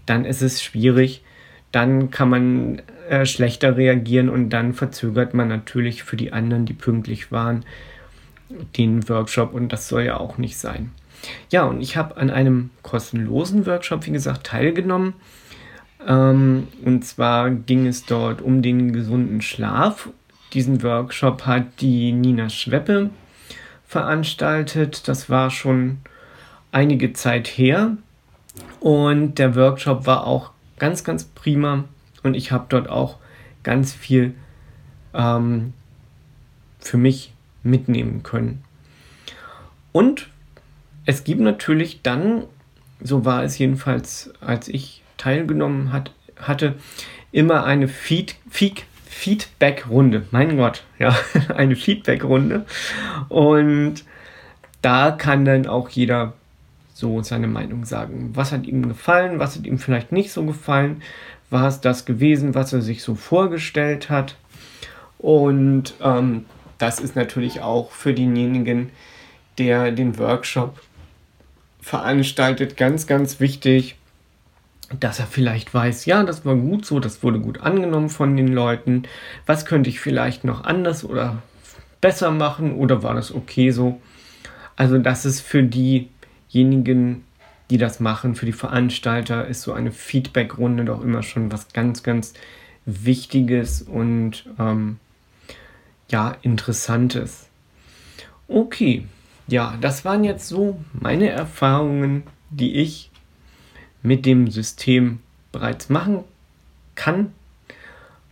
dann 0.05 0.25
ist 0.25 0.41
es 0.41 0.63
schwierig. 0.63 1.23
Dann 1.71 2.09
kann 2.09 2.29
man 2.29 2.81
äh, 3.09 3.25
schlechter 3.25 3.75
reagieren 3.75 4.29
und 4.29 4.49
dann 4.49 4.73
verzögert 4.73 5.33
man 5.33 5.49
natürlich 5.49 6.03
für 6.03 6.15
die 6.15 6.31
anderen, 6.31 6.65
die 6.65 6.73
pünktlich 6.73 7.31
waren, 7.31 7.65
den 8.77 9.09
Workshop 9.09 9.53
und 9.53 9.73
das 9.73 9.89
soll 9.89 10.03
ja 10.03 10.17
auch 10.17 10.37
nicht 10.37 10.57
sein. 10.57 10.91
Ja, 11.51 11.65
und 11.65 11.81
ich 11.81 11.97
habe 11.97 12.17
an 12.17 12.29
einem 12.29 12.69
kostenlosen 12.81 13.65
Workshop, 13.65 14.05
wie 14.05 14.11
gesagt, 14.11 14.47
teilgenommen. 14.47 15.13
Ähm, 16.05 16.67
und 16.83 17.03
zwar 17.03 17.49
ging 17.49 17.87
es 17.87 18.05
dort 18.05 18.41
um 18.41 18.61
den 18.61 18.93
gesunden 18.93 19.41
Schlaf. 19.41 20.09
Diesen 20.53 20.83
Workshop 20.83 21.45
hat 21.45 21.81
die 21.81 22.11
Nina 22.11 22.49
Schweppe 22.49 23.09
veranstaltet. 23.87 25.07
Das 25.07 25.29
war 25.29 25.49
schon 25.49 25.97
einige 26.71 27.13
Zeit 27.13 27.47
her. 27.47 27.97
Und 28.79 29.39
der 29.39 29.55
Workshop 29.55 30.05
war 30.05 30.25
auch 30.27 30.51
ganz, 30.77 31.03
ganz 31.03 31.25
prima. 31.25 31.85
Und 32.23 32.35
ich 32.35 32.51
habe 32.51 32.65
dort 32.69 32.89
auch 32.89 33.17
ganz 33.63 33.93
viel 33.93 34.35
ähm, 35.13 35.73
für 36.79 36.97
mich 36.97 37.33
mitnehmen 37.63 38.21
können. 38.23 38.63
Und 39.91 40.29
es 41.05 41.23
gibt 41.23 41.41
natürlich 41.41 42.01
dann, 42.01 42.43
so 43.01 43.25
war 43.25 43.43
es 43.43 43.57
jedenfalls, 43.57 44.31
als 44.41 44.67
ich 44.67 45.03
teilgenommen 45.17 45.91
hat, 45.91 46.11
hatte, 46.37 46.75
immer 47.31 47.65
eine 47.65 47.87
Feed, 47.87 48.35
Feed, 48.49 48.85
Feedback-Runde. 49.05 50.25
Mein 50.31 50.57
Gott, 50.57 50.83
ja, 50.99 51.15
eine 51.55 51.75
Feedback-Runde. 51.75 52.65
Und 53.29 54.03
da 54.81 55.11
kann 55.11 55.45
dann 55.45 55.67
auch 55.67 55.89
jeder 55.89 56.33
so 56.93 57.21
seine 57.21 57.47
Meinung 57.47 57.83
sagen. 57.85 58.31
Was 58.35 58.51
hat 58.51 58.65
ihm 58.65 58.87
gefallen, 58.87 59.37
was 59.39 59.57
hat 59.57 59.65
ihm 59.65 59.79
vielleicht 59.79 60.11
nicht 60.13 60.31
so 60.31 60.45
gefallen, 60.45 61.01
war 61.49 61.67
es 61.67 61.81
das 61.81 62.05
gewesen, 62.05 62.55
was 62.55 62.71
er 62.71 62.81
sich 62.81 63.03
so 63.03 63.15
vorgestellt 63.15 64.09
hat. 64.09 64.35
Und 65.17 65.93
ähm, 66.01 66.45
das 66.77 66.99
ist 66.99 67.15
natürlich 67.15 67.61
auch 67.61 67.91
für 67.91 68.13
denjenigen, 68.13 68.91
der 69.57 69.91
den 69.91 70.17
Workshop 70.17 70.79
veranstaltet, 71.81 72.77
ganz, 72.77 73.07
ganz 73.07 73.39
wichtig, 73.39 73.95
dass 74.99 75.19
er 75.19 75.25
vielleicht 75.25 75.73
weiß, 75.73 76.05
ja, 76.05 76.23
das 76.23 76.45
war 76.45 76.55
gut 76.55 76.85
so, 76.85 76.99
das 76.99 77.23
wurde 77.23 77.39
gut 77.39 77.61
angenommen 77.61 78.09
von 78.09 78.35
den 78.37 78.47
Leuten. 78.47 79.03
Was 79.45 79.65
könnte 79.65 79.89
ich 79.89 79.99
vielleicht 79.99 80.43
noch 80.43 80.63
anders 80.63 81.03
oder 81.03 81.41
besser 82.01 82.31
machen 82.31 82.75
oder 82.75 83.03
war 83.03 83.13
das 83.13 83.33
okay 83.33 83.71
so? 83.71 83.99
Also 84.75 84.97
das 84.97 85.25
ist 85.25 85.41
für 85.41 85.63
diejenigen, 85.63 87.23
die 87.69 87.77
das 87.77 87.99
machen, 87.99 88.35
für 88.35 88.45
die 88.45 88.53
Veranstalter 88.53 89.47
ist 89.47 89.61
so 89.61 89.73
eine 89.73 89.91
Feedback-Runde 89.91 90.85
doch 90.85 91.01
immer 91.01 91.23
schon 91.23 91.51
was 91.51 91.73
ganz, 91.73 92.03
ganz 92.03 92.33
Wichtiges 92.85 93.81
und 93.81 94.45
ähm, 94.59 94.99
ja, 96.09 96.35
Interessantes. 96.43 97.47
Okay, 98.47 99.05
ja, 99.47 99.77
das 99.81 100.05
waren 100.05 100.23
jetzt 100.23 100.47
so 100.47 100.79
meine 100.93 101.29
Erfahrungen, 101.29 102.23
die 102.51 102.75
ich 102.75 103.09
mit 104.05 104.25
dem 104.25 104.49
System 104.49 105.19
bereits 105.51 105.89
machen 105.89 106.23
kann 106.95 107.33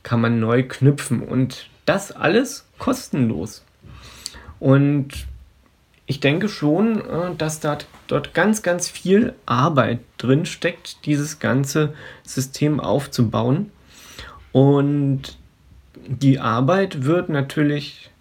kann 0.04 0.20
man 0.20 0.42
neu 0.42 0.64
knüpfen 0.64 1.22
und 1.22 1.70
das 1.86 2.12
alles 2.12 2.66
kostenlos. 2.78 3.64
Und 4.60 5.28
ich 6.06 6.20
denke 6.20 6.50
schon, 6.50 7.00
äh, 7.00 7.36
dass 7.38 7.60
dort, 7.60 7.88
dort 8.08 8.34
ganz, 8.34 8.62
ganz 8.62 8.90
viel 8.90 9.34
Arbeit 9.46 10.00
drin 10.18 10.46
steckt, 10.46 11.06
dieses 11.06 11.40
ganze 11.40 11.94
System 12.24 12.80
aufzubauen. 12.80 13.72
Und 14.52 15.38
die 16.06 16.40
Arbeit 16.40 17.04
wird 17.06 17.30
natürlich 17.30 18.12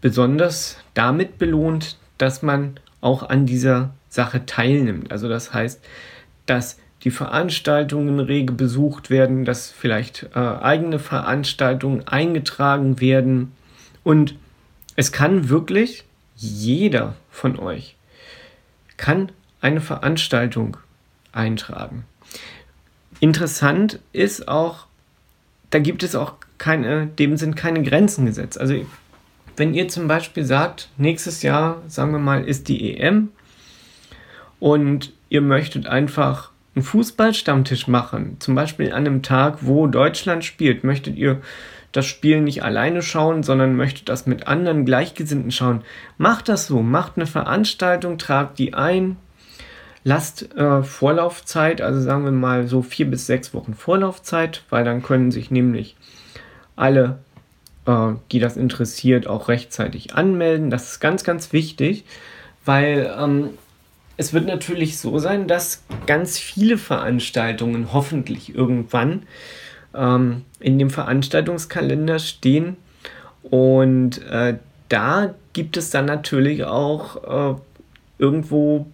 besonders 0.00 0.78
damit 0.94 1.38
belohnt, 1.38 1.96
dass 2.18 2.42
man 2.42 2.78
auch 3.00 3.22
an 3.22 3.46
dieser 3.46 3.94
Sache 4.08 4.46
teilnimmt. 4.46 5.10
Also 5.10 5.28
das 5.28 5.52
heißt, 5.52 5.82
dass 6.46 6.78
die 7.04 7.10
Veranstaltungen 7.10 8.20
rege 8.20 8.52
besucht 8.52 9.10
werden, 9.10 9.44
dass 9.44 9.70
vielleicht 9.70 10.30
äh, 10.34 10.38
eigene 10.38 10.98
Veranstaltungen 10.98 12.06
eingetragen 12.06 13.00
werden. 13.00 13.52
Und 14.04 14.36
es 14.94 15.10
kann 15.10 15.48
wirklich 15.48 16.04
jeder 16.36 17.14
von 17.30 17.58
euch 17.58 17.96
kann 19.02 19.32
eine 19.60 19.80
Veranstaltung 19.80 20.76
eintragen. 21.32 22.04
Interessant 23.18 23.98
ist 24.12 24.46
auch, 24.46 24.86
da 25.70 25.80
gibt 25.80 26.04
es 26.04 26.14
auch 26.14 26.34
keine, 26.58 27.08
dem 27.08 27.36
sind 27.36 27.56
keine 27.56 27.82
Grenzen 27.82 28.26
gesetzt. 28.26 28.60
Also 28.60 28.74
wenn 29.56 29.74
ihr 29.74 29.88
zum 29.88 30.06
Beispiel 30.06 30.44
sagt, 30.44 30.88
nächstes 30.98 31.42
Jahr, 31.42 31.82
sagen 31.88 32.12
wir 32.12 32.20
mal, 32.20 32.44
ist 32.44 32.68
die 32.68 32.96
EM 32.96 33.30
und 34.60 35.12
ihr 35.28 35.40
möchtet 35.40 35.88
einfach 35.88 36.51
einen 36.74 36.84
Fußballstammtisch 36.84 37.86
machen, 37.86 38.36
zum 38.38 38.54
Beispiel 38.54 38.92
an 38.92 39.06
einem 39.06 39.22
Tag, 39.22 39.58
wo 39.60 39.86
Deutschland 39.86 40.44
spielt, 40.44 40.84
möchtet 40.84 41.16
ihr 41.16 41.40
das 41.92 42.06
Spiel 42.06 42.40
nicht 42.40 42.64
alleine 42.64 43.02
schauen, 43.02 43.42
sondern 43.42 43.76
möchtet 43.76 44.08
das 44.08 44.26
mit 44.26 44.48
anderen 44.48 44.86
Gleichgesinnten 44.86 45.50
schauen, 45.50 45.82
macht 46.16 46.48
das 46.48 46.66
so, 46.66 46.82
macht 46.82 47.12
eine 47.16 47.26
Veranstaltung, 47.26 48.16
tragt 48.16 48.58
die 48.58 48.72
ein, 48.72 49.16
lasst 50.02 50.56
äh, 50.56 50.82
Vorlaufzeit, 50.82 51.82
also 51.82 52.00
sagen 52.00 52.24
wir 52.24 52.32
mal 52.32 52.66
so 52.66 52.82
vier 52.82 53.10
bis 53.10 53.26
sechs 53.26 53.52
Wochen 53.52 53.74
Vorlaufzeit, 53.74 54.64
weil 54.70 54.84
dann 54.84 55.02
können 55.02 55.30
sich 55.30 55.50
nämlich 55.50 55.96
alle, 56.74 57.18
äh, 57.86 58.12
die 58.32 58.40
das 58.40 58.56
interessiert, 58.56 59.26
auch 59.26 59.48
rechtzeitig 59.48 60.14
anmelden. 60.14 60.70
Das 60.70 60.92
ist 60.92 61.00
ganz, 61.00 61.24
ganz 61.24 61.52
wichtig, 61.52 62.04
weil 62.64 63.14
ähm, 63.18 63.50
es 64.22 64.32
wird 64.32 64.46
natürlich 64.46 64.98
so 64.98 65.18
sein, 65.18 65.48
dass 65.48 65.82
ganz 66.06 66.38
viele 66.38 66.78
Veranstaltungen 66.78 67.92
hoffentlich 67.92 68.54
irgendwann 68.54 69.24
ähm, 69.94 70.42
in 70.60 70.78
dem 70.78 70.90
Veranstaltungskalender 70.90 72.20
stehen. 72.20 72.76
Und 73.42 74.24
äh, 74.28 74.58
da 74.88 75.34
gibt 75.52 75.76
es 75.76 75.90
dann 75.90 76.04
natürlich 76.04 76.62
auch 76.62 77.56
äh, 77.56 77.60
irgendwo, 78.18 78.86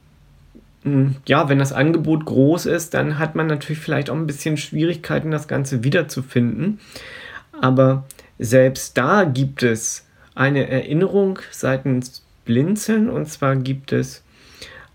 mh, 0.85 0.93
hm, 0.93 1.17
ja, 1.27 1.51
wenn 1.51 1.59
das 1.59 1.75
Angebot 1.75 2.25
groß 2.25 2.65
ist, 2.65 2.95
dann 2.95 3.19
hat 3.19 3.35
man 3.35 3.49
natürlich 3.49 3.81
vielleicht 3.81 4.09
auch 4.09 4.17
ein 4.17 4.27
bisschen 4.27 4.57
Schwierigkeiten, 4.57 5.31
das 5.31 5.47
Ganze 5.47 5.85
wiederzufinden. 5.85 6.81
Aber 7.61 8.05
selbst 8.39 8.97
da 8.97 9.25
gibt 9.25 9.63
es 9.63 10.07
eine 10.35 10.71
Erinnerung 10.71 11.39
seitens 11.51 12.23
Blinzeln 12.47 13.11
und 13.11 13.27
zwar 13.27 13.57
gibt 13.57 13.93
es 13.93 14.23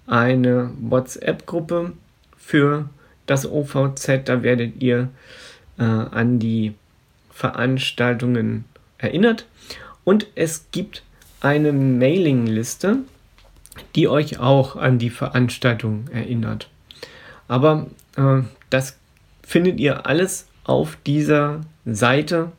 eine 0.07 0.71
WhatsApp-Gruppe 0.79 1.93
für 2.37 2.89
das 3.25 3.49
OVZ. 3.49 4.21
Da 4.25 4.43
werdet 4.43 4.81
ihr 4.81 5.09
äh, 5.77 5.83
an 5.83 6.39
die 6.39 6.73
Veranstaltungen 7.31 8.65
erinnert. 8.97 9.45
Und 10.03 10.27
es 10.35 10.67
gibt 10.71 11.03
eine 11.41 11.73
Mailingliste, 11.73 12.99
die 13.95 14.07
euch 14.07 14.39
auch 14.39 14.75
an 14.75 14.99
die 14.99 15.09
Veranstaltung 15.09 16.07
erinnert. 16.11 16.69
Aber 17.47 17.87
äh, 18.15 18.43
das 18.69 18.99
findet 19.41 19.79
ihr 19.79 20.05
alles 20.05 20.45
auf 20.63 20.95
dieser 21.05 21.61
Seite 21.85 22.51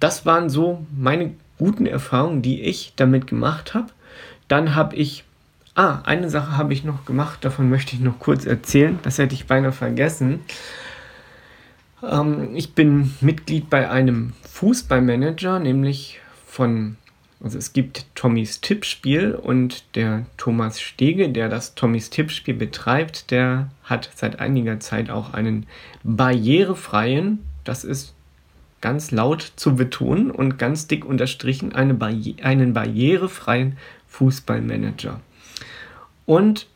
das 0.02 0.26
waren 0.26 0.50
so 0.50 0.86
meine 0.98 1.34
guten 1.58 1.86
Erfahrungen, 1.86 2.42
die 2.42 2.62
ich 2.62 2.94
damit 2.96 3.28
gemacht 3.28 3.74
habe. 3.76 3.88
Dann 4.48 4.76
habe 4.76 4.96
ich, 4.96 5.24
ah, 5.76 6.02
eine 6.04 6.30
Sache 6.30 6.58
habe 6.58 6.74
ich 6.74 6.84
noch 6.84 7.06
gemacht, 7.06 7.46
davon 7.46 7.70
möchte 7.70 7.96
ich 7.96 8.02
noch 8.02 8.20
kurz 8.20 8.46
erzählen, 8.46 9.00
das 9.04 9.20
hätte 9.20 9.36
ich 9.36 9.46
beinahe 9.46 9.72
vergessen. 9.72 10.40
Ähm, 12.04 12.56
ich 12.56 12.74
bin 12.74 13.14
Mitglied 13.22 13.70
bei 13.70 13.90
einem 13.90 14.34
Fußballmanager, 14.50 15.60
nämlich 15.60 16.20
von, 16.48 16.98
also 17.44 17.60
es 17.60 17.72
gibt 17.72 18.08
Tommys 18.16 18.60
Tippspiel 18.60 19.36
und 19.36 19.96
der 19.96 20.26
Thomas 20.38 20.82
Stege, 20.82 21.30
der 21.30 21.48
das 21.48 21.76
Tommys 21.76 22.10
Tippspiel 22.10 22.56
betreibt, 22.56 23.30
der 23.30 23.70
hat 23.84 24.10
seit 24.16 24.40
einiger 24.40 24.80
Zeit 24.80 25.12
auch 25.12 25.36
einen 25.36 25.68
barrierefreien, 26.04 27.38
das 27.64 27.84
ist 27.84 28.16
ganz 28.82 29.12
laut 29.12 29.54
zu 29.56 29.76
betonen 29.76 30.32
und 30.32 30.58
ganz 30.58 30.88
dick 30.88 31.06
unterstrichen 31.06 31.74
eine 31.74 31.94
Barri 31.94 32.36
einen 32.41 32.74
barrierefreien 32.74 33.78
Fußballmanager. 34.08 35.22
Und 36.26 36.67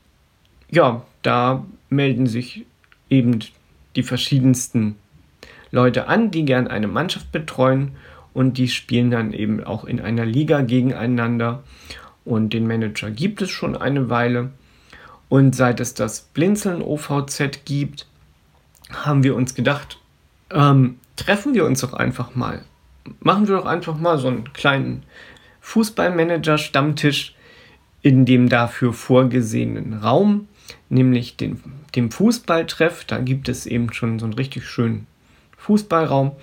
ja, 0.69 1.03
da 1.21 1.65
melden 1.89 2.27
sich 2.27 2.65
eben 3.09 3.39
die 3.95 4.03
verschiedensten 4.03 4.95
Leute 5.71 6.07
an, 6.07 6.31
die 6.31 6.45
gern 6.45 6.67
eine 6.67 6.87
Mannschaft 6.87 7.31
betreuen 7.31 7.91
und 8.33 8.57
die 8.57 8.67
spielen 8.67 9.11
dann 9.11 9.33
eben 9.33 9.63
auch 9.63 9.85
in 9.85 10.01
einer 10.01 10.25
Liga 10.25 10.61
gegeneinander. 10.61 11.63
Und 12.25 12.53
den 12.53 12.67
Manager 12.67 13.09
gibt 13.11 13.41
es 13.41 13.49
schon 13.49 13.77
eine 13.77 14.09
Weile. 14.09 14.51
Und 15.29 15.55
seit 15.55 15.79
es 15.79 15.93
das 15.93 16.21
Blinzeln 16.21 16.81
OVZ 16.81 17.65
gibt, 17.65 18.07
haben 18.91 19.23
wir 19.23 19.35
uns 19.35 19.55
gedacht, 19.55 19.99
ähm, 20.51 20.97
treffen 21.15 21.53
wir 21.53 21.65
uns 21.65 21.81
doch 21.81 21.93
einfach 21.93 22.35
mal. 22.35 22.61
Machen 23.19 23.47
wir 23.47 23.57
doch 23.57 23.65
einfach 23.65 23.97
mal 23.97 24.17
so 24.17 24.27
einen 24.27 24.51
kleinen 24.53 25.03
Fußballmanager-Stammtisch 25.61 27.35
in 28.01 28.25
dem 28.25 28.49
dafür 28.49 28.93
vorgesehenen 28.93 29.93
Raum, 29.93 30.47
nämlich 30.89 31.37
den, 31.37 31.61
dem 31.95 32.11
Fußballtreff. 32.11 33.05
Da 33.05 33.19
gibt 33.19 33.49
es 33.49 33.65
eben 33.65 33.91
schon 33.93 34.19
so 34.19 34.25
einen 34.25 34.33
richtig 34.33 34.65
schönen 34.65 35.07
Fußballraum. 35.57 36.33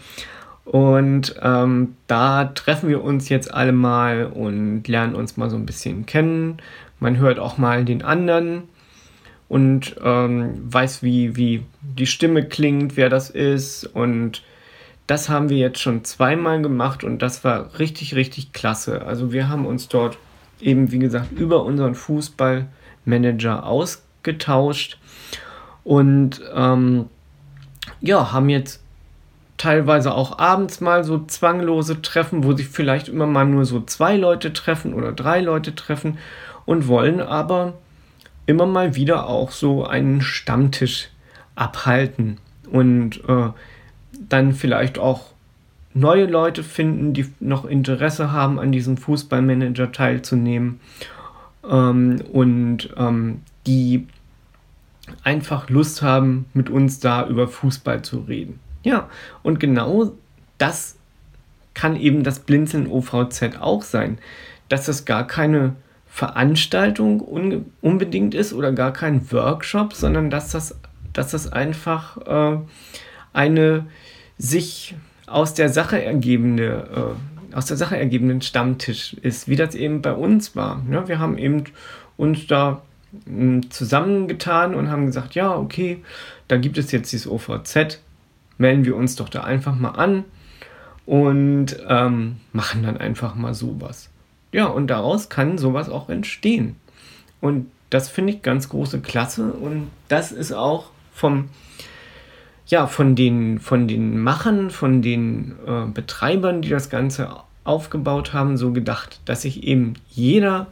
Und 0.65 1.37
ähm, 1.43 1.97
da 2.07 2.47
treffen 2.47 2.89
wir 2.89 3.03
uns 3.03 3.29
jetzt 3.29 3.53
alle 3.53 3.73
mal 3.73 4.27
und 4.27 4.87
lernen 4.87 5.15
uns 5.15 5.37
mal 5.37 5.51
so 5.51 5.57
ein 5.57 5.67
bisschen 5.67 6.07
kennen. 6.07 6.59
Man 7.01 7.19
hört 7.19 7.39
auch 7.39 7.59
mal 7.59 7.85
den 7.85 8.03
anderen 8.03 8.65
und 9.49 9.97
ähm, 10.03 10.55
weiß, 10.73 11.03
wie, 11.03 11.37
wie 11.37 11.65
die 11.81 12.07
Stimme 12.07 12.47
klingt, 12.47 12.97
wer 12.97 13.09
das 13.09 13.29
ist. 13.29 13.85
Und 13.85 14.43
das 15.07 15.29
haben 15.29 15.49
wir 15.49 15.59
jetzt 15.59 15.81
schon 15.81 16.05
zweimal 16.05 16.62
gemacht 16.62 17.05
und 17.05 17.21
das 17.21 17.45
war 17.45 17.79
richtig, 17.79 18.15
richtig 18.15 18.53
klasse. 18.53 19.05
Also 19.05 19.33
wir 19.33 19.49
haben 19.49 19.67
uns 19.67 19.88
dort 19.88 20.19
eben, 20.61 20.93
wie 20.93 20.99
gesagt, 20.99 21.33
über 21.33 21.65
unseren 21.65 21.95
Fußballmanager 21.95 23.67
ausgetauscht 23.67 24.99
und 25.85 26.41
ähm, 26.55 27.07
ja, 28.01 28.33
haben 28.33 28.49
jetzt 28.49 28.81
teilweise 29.57 30.15
auch 30.15 30.38
abends 30.38 30.81
mal 30.81 31.05
so 31.05 31.25
zwanglose 31.25 32.03
Treffen, 32.03 32.45
wo 32.45 32.53
sich 32.53 32.69
vielleicht 32.69 33.09
immer 33.09 33.27
mal 33.27 33.45
nur 33.45 33.65
so 33.65 33.81
zwei 33.81 34.17
Leute 34.17 34.53
treffen 34.53 34.95
oder 34.95 35.12
drei 35.12 35.41
Leute 35.41 35.75
treffen 35.75 36.19
und 36.65 36.88
wollen 36.88 37.21
aber 37.21 37.75
immer 38.47 38.67
mal 38.67 38.97
wieder 38.97 39.29
auch 39.29 39.51
so 39.51 39.85
einen 39.85 40.21
Stammtisch 40.21 41.11
abhalten 41.55 42.38
und 42.71 43.21
äh, 43.29 43.51
dann 44.33 44.53
vielleicht 44.53 44.99
auch 44.99 45.33
neue 45.95 46.27
Leute 46.27 46.62
finden, 46.62 47.12
die 47.12 47.27
noch 47.40 47.64
Interesse 47.64 48.33
haben, 48.33 48.59
an 48.59 48.73
diesem 48.73 48.97
Fußballmanager 48.97 49.92
teilzunehmen 49.92 50.81
ähm, 51.68 52.23
und 52.33 52.90
ähm, 52.97 53.42
die 53.66 54.07
einfach 55.23 55.68
Lust 55.68 56.03
haben, 56.03 56.47
mit 56.55 56.71
uns 56.71 57.01
da 57.01 57.27
über 57.27 57.49
Fußball 57.49 58.03
zu 58.03 58.21
reden. 58.21 58.61
Ja, 58.83 59.09
und 59.42 59.61
genau 59.61 60.12
das 60.59 60.97
kann 61.75 61.97
eben 61.97 62.23
das 62.23 62.40
Blinzeln 62.40 62.87
OVZ 62.87 63.59
auch 63.61 63.83
sein, 63.83 64.18
dass 64.68 64.88
es 64.88 65.05
gar 65.05 65.27
keine 65.27 65.75
Veranstaltung 66.07 67.21
unbedingt 67.81 68.35
ist 68.35 68.53
oder 68.53 68.73
gar 68.73 68.92
kein 68.92 69.31
Workshop, 69.33 69.95
sondern 69.95 70.31
dass 70.31 70.51
das, 70.51 70.79
dass 71.12 71.31
das 71.31 71.51
einfach 71.51 72.16
äh, 72.27 72.59
eine 73.33 73.87
sich 74.38 74.95
aus 75.27 75.55
der 75.55 75.68
Sache 75.68 76.03
ergebende, 76.03 77.16
äh, 77.53 77.57
aus 77.57 77.66
der 77.66 77.77
Sache 77.77 77.97
ergebenden 77.97 78.42
Stammtisch 78.42 79.14
ist, 79.14 79.49
wie 79.49 79.57
das 79.57 79.75
eben 79.75 80.03
bei 80.03 80.12
uns 80.12 80.57
war. 80.57 80.83
Ja, 80.90 81.09
wir 81.09 81.18
haben 81.18 81.38
eben 81.38 81.64
uns 82.16 82.47
da 82.47 82.83
hm, 83.27 83.71
zusammengetan 83.71 84.75
und 84.75 84.90
haben 84.90 85.07
gesagt, 85.07 85.35
ja, 85.35 85.55
okay, 85.55 86.03
da 86.49 86.57
gibt 86.57 86.79
es 86.79 86.92
jetzt 86.92 87.12
dieses 87.12 87.27
OVZ, 87.27 88.01
melden 88.59 88.85
wir 88.85 88.97
uns 88.97 89.16
doch 89.16 89.29
da 89.29 89.45
einfach 89.45 89.75
mal 89.77 89.90
an 89.90 90.25
und 91.07 91.77
ähm, 91.88 92.37
machen 92.53 92.83
dann 92.83 92.97
einfach 92.97 93.35
mal 93.35 93.55
sowas. 93.55 94.11
Ja, 94.53 94.66
und 94.66 94.88
daraus 94.88 95.29
kann 95.29 95.59
sowas 95.59 95.88
auch 95.88 96.09
entstehen. 96.09 96.77
Und 97.40 97.71
das 97.90 98.09
finde 98.09 98.33
ich 98.35 98.42
ganz 98.42 98.68
große 98.68 99.01
Klasse 99.01 99.53
und 99.53 99.90
das 100.09 100.33
ist 100.33 100.53
auch 100.53 100.90
vom, 101.12 101.49
ja, 102.66 102.87
von 102.87 103.14
den, 103.14 103.59
von 103.59 103.88
den 103.88 104.18
Machern, 104.18 104.70
von 104.70 105.03
den 105.03 105.55
äh, 105.66 105.87
Betreibern, 105.92 106.62
die 106.62 106.68
das 106.68 106.90
Ganze 106.90 107.29
aufgebaut 107.64 108.33
haben, 108.33 108.57
so 108.57 108.72
gedacht, 108.72 109.20
dass 109.25 109.42
sich 109.42 109.64
eben 109.64 109.94
jeder 110.11 110.68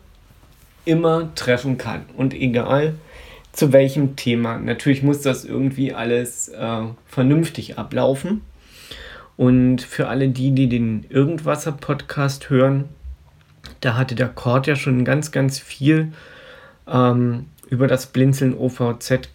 immer 0.84 1.34
treffen 1.34 1.78
kann. 1.78 2.02
Und 2.16 2.34
egal, 2.34 2.94
zu 3.52 3.72
welchem 3.72 4.16
Thema. 4.16 4.58
Natürlich 4.58 5.02
muss 5.02 5.22
das 5.22 5.44
irgendwie 5.44 5.92
alles 5.92 6.48
äh, 6.48 6.82
vernünftig 7.06 7.78
ablaufen. 7.78 8.42
Und 9.36 9.82
für 9.82 10.08
alle 10.08 10.28
die, 10.28 10.52
die 10.52 10.68
den 10.68 11.06
Irgendwasser-Podcast 11.08 12.50
hören, 12.50 12.88
da 13.80 13.96
hatte 13.96 14.14
der 14.14 14.28
Kord 14.28 14.66
ja 14.66 14.76
schon 14.76 15.04
ganz, 15.04 15.32
ganz 15.32 15.58
viel 15.58 16.12
ähm, 16.86 17.46
über 17.68 17.86
das 17.86 18.06
Blinzeln 18.06 18.54
OVZ 18.56 19.28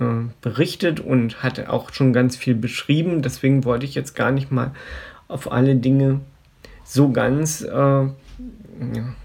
äh, 0.00 0.28
berichtet 0.40 1.00
und 1.00 1.42
hatte 1.42 1.70
auch 1.70 1.92
schon 1.92 2.12
ganz 2.12 2.36
viel 2.36 2.54
beschrieben. 2.54 3.22
Deswegen 3.22 3.64
wollte 3.64 3.86
ich 3.86 3.94
jetzt 3.94 4.14
gar 4.14 4.30
nicht 4.30 4.50
mal 4.50 4.72
auf 5.28 5.50
alle 5.50 5.76
Dinge 5.76 6.20
so 6.84 7.10
ganz 7.10 7.62
äh, 7.62 8.06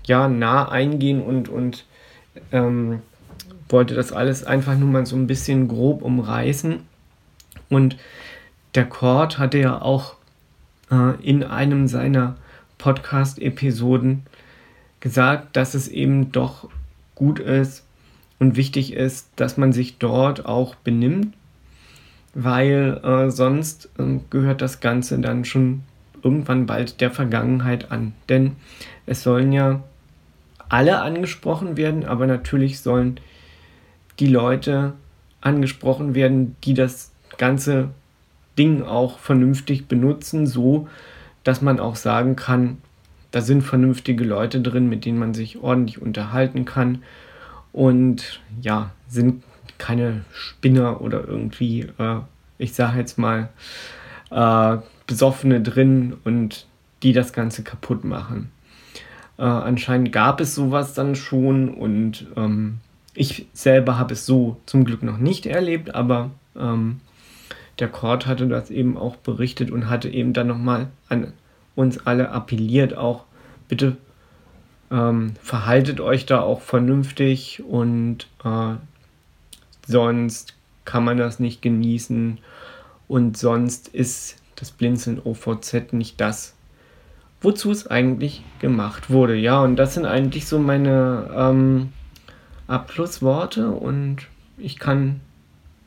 ja, 0.05 0.27
nah 0.27 0.69
eingehen 0.69 1.21
und, 1.21 1.49
und 1.49 1.86
ähm, 2.51 3.01
wollte 3.67 3.95
das 3.95 4.12
alles 4.12 4.43
einfach 4.43 4.77
nur 4.77 4.89
mal 4.89 5.05
so 5.05 5.15
ein 5.15 5.27
bisschen 5.27 5.67
grob 5.67 6.01
umreißen. 6.01 6.79
Und 7.69 7.97
der 8.75 8.86
Cord 8.86 9.38
hatte 9.38 9.58
ja 9.58 9.82
auch 9.82 10.15
äh, 10.91 11.21
in 11.21 11.43
einem 11.43 11.88
seiner 11.88 12.36
Podcast-Episoden 12.77 14.23
gesagt, 14.99 15.55
dass 15.55 15.73
es 15.73 15.88
eben 15.88 16.32
doch 16.32 16.69
gut 17.15 17.39
ist 17.39 17.84
und 18.39 18.56
wichtig 18.56 18.93
ist, 18.93 19.30
dass 19.36 19.58
man 19.58 19.73
sich 19.73 19.97
dort 19.97 20.45
auch 20.45 20.75
benimmt, 20.75 21.36
weil 22.34 22.99
äh, 23.04 23.30
sonst 23.30 23.89
äh, 23.99 24.19
gehört 24.30 24.62
das 24.62 24.80
Ganze 24.80 25.19
dann 25.19 25.45
schon 25.45 25.84
irgendwann 26.23 26.65
bald 26.65 27.02
der 27.02 27.12
Vergangenheit 27.12 27.91
an. 27.91 28.13
Denn 28.30 28.56
es 29.06 29.23
sollen 29.23 29.52
ja 29.52 29.84
alle 30.69 31.02
angesprochen 31.02 31.75
werden, 31.78 32.06
aber 32.06 32.28
natürlich 32.28 32.80
sollen 32.80 33.19
die 34.19 34.28
Leute 34.28 34.93
angesprochen 35.41 36.15
werden, 36.15 36.56
die 36.63 36.73
das 36.73 37.12
ganze 37.38 37.89
Ding 38.58 38.84
auch 38.84 39.19
vernünftig 39.19 39.88
benutzen, 39.88 40.47
so 40.47 40.88
dass 41.43 41.62
man 41.62 41.80
auch 41.80 41.95
sagen 41.95 42.36
kann, 42.36 42.78
da 43.32 43.41
sind 43.41 43.62
vernünftige 43.62 44.23
Leute 44.23 44.60
drin, 44.60 44.89
mit 44.89 45.06
denen 45.06 45.19
man 45.19 45.34
sich 45.34 45.60
ordentlich 45.62 46.02
unterhalten 46.02 46.65
kann 46.65 46.99
und 47.71 48.41
ja, 48.62 48.91
sind 49.08 49.43
keine 49.77 50.23
Spinner 50.32 51.01
oder 51.01 51.27
irgendwie, 51.27 51.88
äh, 51.97 52.19
ich 52.58 52.73
sage 52.73 52.99
jetzt 52.99 53.17
mal, 53.17 53.49
äh, 54.32 54.77
Besoffene 55.08 55.62
drin 55.62 56.17
und 56.23 56.67
die 57.01 57.13
das 57.13 57.34
Ganze 57.34 57.63
kaputt 57.63 58.03
machen. 58.03 58.51
Äh, 59.38 59.43
anscheinend 59.43 60.12
gab 60.12 60.41
es 60.41 60.53
sowas 60.53 60.93
dann 60.93 61.15
schon 61.15 61.69
und 61.69 62.27
ähm, 62.36 62.79
ich 63.15 63.47
selber 63.53 63.97
habe 63.97 64.13
es 64.13 64.25
so 64.25 64.58
zum 64.65 64.86
Glück 64.86 65.01
noch 65.01 65.17
nicht 65.17 65.45
erlebt, 65.45 65.95
aber 65.95 66.32
ähm, 66.55 66.99
der 67.79 67.88
Court 67.88 68.27
hatte 68.27 68.47
das 68.47 68.69
eben 68.69 68.97
auch 68.97 69.15
berichtet 69.15 69.71
und 69.71 69.89
hatte 69.89 70.10
eben 70.10 70.34
dann 70.34 70.47
nochmal 70.47 70.89
an 71.08 71.34
uns 71.75 72.05
alle 72.05 72.32
appelliert, 72.32 72.95
auch 72.97 73.23
bitte 73.69 73.97
ähm, 74.91 75.34
verhaltet 75.41 75.99
euch 75.99 76.25
da 76.25 76.41
auch 76.41 76.62
vernünftig 76.62 77.63
und 77.63 78.28
äh, 78.43 78.75
sonst 79.88 80.56
kann 80.86 81.04
man 81.04 81.17
das 81.17 81.39
nicht 81.39 81.62
genießen 81.62 82.39
und 83.08 83.38
sonst 83.38 83.88
ist 83.88 84.38
das 84.56 84.71
Blinzeln 84.71 85.21
OVZ 85.23 85.93
nicht 85.93 86.19
das, 86.19 86.56
wozu 87.41 87.71
es 87.71 87.88
eigentlich 87.88 88.43
gemacht 88.60 89.10
wurde. 89.10 89.36
Ja, 89.36 89.62
und 89.62 89.75
das 89.75 89.93
sind 89.93 90.06
eigentlich 90.06 90.47
so 90.47 90.60
meine 90.60 91.30
ähm, 91.36 91.93
Abschlussworte 92.67 93.69
und 93.69 94.28
ich 94.58 94.80
kann 94.80 95.21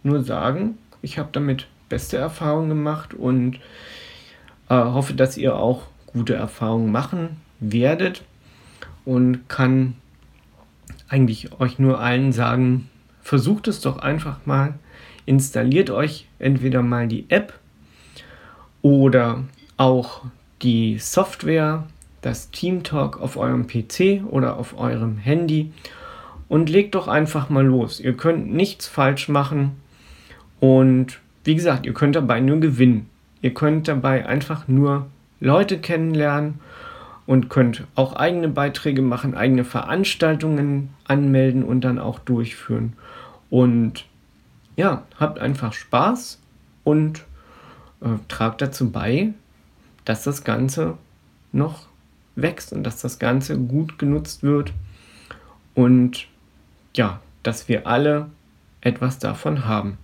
nur 0.02 0.22
sagen, 0.22 0.78
ich 1.02 1.18
habe 1.18 1.28
damit 1.32 1.66
beste 1.88 2.16
Erfahrungen 2.16 2.70
gemacht 2.70 3.14
und 3.14 3.56
äh, 4.68 4.74
hoffe, 4.74 5.14
dass 5.14 5.36
ihr 5.36 5.56
auch 5.56 5.82
gute 6.06 6.34
Erfahrungen 6.34 6.90
machen 6.90 7.40
werdet 7.60 8.22
und 9.04 9.48
kann 9.48 9.94
eigentlich 11.08 11.58
euch 11.60 11.78
nur 11.78 12.00
allen 12.00 12.32
sagen, 12.32 12.88
versucht 13.20 13.68
es 13.68 13.80
doch 13.80 13.98
einfach 13.98 14.38
mal, 14.46 14.74
installiert 15.26 15.90
euch 15.90 16.26
entweder 16.38 16.82
mal 16.82 17.08
die 17.08 17.26
App 17.28 17.58
oder 18.80 19.44
auch 19.76 20.22
die 20.62 20.98
Software, 20.98 21.84
das 22.20 22.50
TeamTalk 22.50 23.20
auf 23.20 23.36
eurem 23.36 23.66
PC 23.66 24.22
oder 24.28 24.56
auf 24.56 24.78
eurem 24.78 25.18
Handy 25.18 25.72
und 26.48 26.70
legt 26.70 26.94
doch 26.94 27.08
einfach 27.08 27.48
mal 27.48 27.64
los. 27.64 28.00
Ihr 28.00 28.16
könnt 28.16 28.52
nichts 28.52 28.86
falsch 28.86 29.28
machen 29.28 29.72
und 30.60 31.18
wie 31.44 31.54
gesagt, 31.54 31.86
ihr 31.86 31.94
könnt 31.94 32.14
dabei 32.14 32.40
nur 32.40 32.60
gewinnen. 32.60 33.08
Ihr 33.40 33.52
könnt 33.52 33.88
dabei 33.88 34.26
einfach 34.26 34.68
nur 34.68 35.06
Leute 35.40 35.78
kennenlernen 35.78 36.60
und 37.26 37.48
könnt 37.48 37.84
auch 37.94 38.14
eigene 38.14 38.48
Beiträge 38.48 39.02
machen, 39.02 39.34
eigene 39.34 39.64
Veranstaltungen 39.64 40.90
anmelden 41.04 41.62
und 41.62 41.82
dann 41.82 41.98
auch 41.98 42.18
durchführen. 42.18 42.94
Und 43.50 44.06
ja, 44.76 45.04
habt 45.18 45.38
einfach 45.38 45.72
Spaß 45.72 46.38
und 46.84 47.24
äh, 48.00 48.08
tragt 48.28 48.62
dazu 48.62 48.90
bei, 48.90 49.32
dass 50.04 50.24
das 50.24 50.44
Ganze 50.44 50.96
noch 51.52 51.86
wächst 52.34 52.72
und 52.72 52.82
dass 52.82 53.00
das 53.00 53.18
Ganze 53.18 53.58
gut 53.58 53.98
genutzt 53.98 54.42
wird 54.42 54.72
und 55.74 56.26
ja, 56.96 57.20
dass 57.42 57.68
wir 57.68 57.86
alle 57.86 58.30
etwas 58.80 59.18
davon 59.18 59.66
haben. 59.66 59.98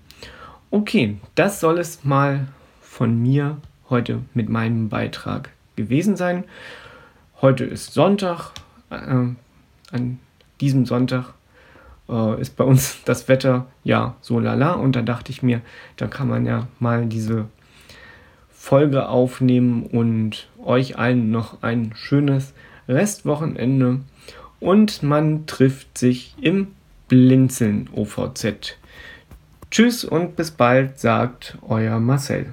Okay, 0.70 1.16
das 1.34 1.60
soll 1.60 1.78
es 1.78 2.04
mal 2.04 2.48
von 2.82 3.20
mir 3.22 3.56
heute 3.88 4.22
mit 4.34 4.48
meinem 4.48 4.88
Beitrag 4.88 5.50
gewesen 5.76 6.16
sein. 6.16 6.44
Heute 7.40 7.64
ist 7.64 7.92
Sonntag. 7.92 8.50
Äh, 8.90 8.96
an 8.96 10.18
diesem 10.60 10.86
Sonntag 10.86 11.34
äh, 12.08 12.40
ist 12.40 12.56
bei 12.56 12.64
uns 12.64 12.98
das 13.04 13.28
Wetter 13.28 13.68
ja 13.84 14.16
so 14.20 14.40
lala. 14.40 14.72
Und 14.72 14.96
da 14.96 15.02
dachte 15.02 15.30
ich 15.30 15.40
mir, 15.40 15.60
da 15.96 16.08
kann 16.08 16.26
man 16.26 16.46
ja 16.46 16.66
mal 16.80 17.06
diese 17.06 17.46
Folge 18.50 19.08
aufnehmen 19.08 19.86
und 19.86 20.48
euch 20.64 20.98
allen 20.98 21.30
noch 21.30 21.62
ein 21.62 21.92
schönes 21.94 22.54
Restwochenende. 22.88 24.00
Und 24.58 25.04
man 25.04 25.46
trifft 25.46 25.96
sich 25.96 26.34
im 26.40 26.72
Blinzeln 27.06 27.88
OVZ. 27.94 28.76
Tschüss 29.70 30.04
und 30.04 30.34
bis 30.34 30.50
bald, 30.50 30.98
sagt 30.98 31.56
euer 31.62 32.00
Marcel. 32.00 32.52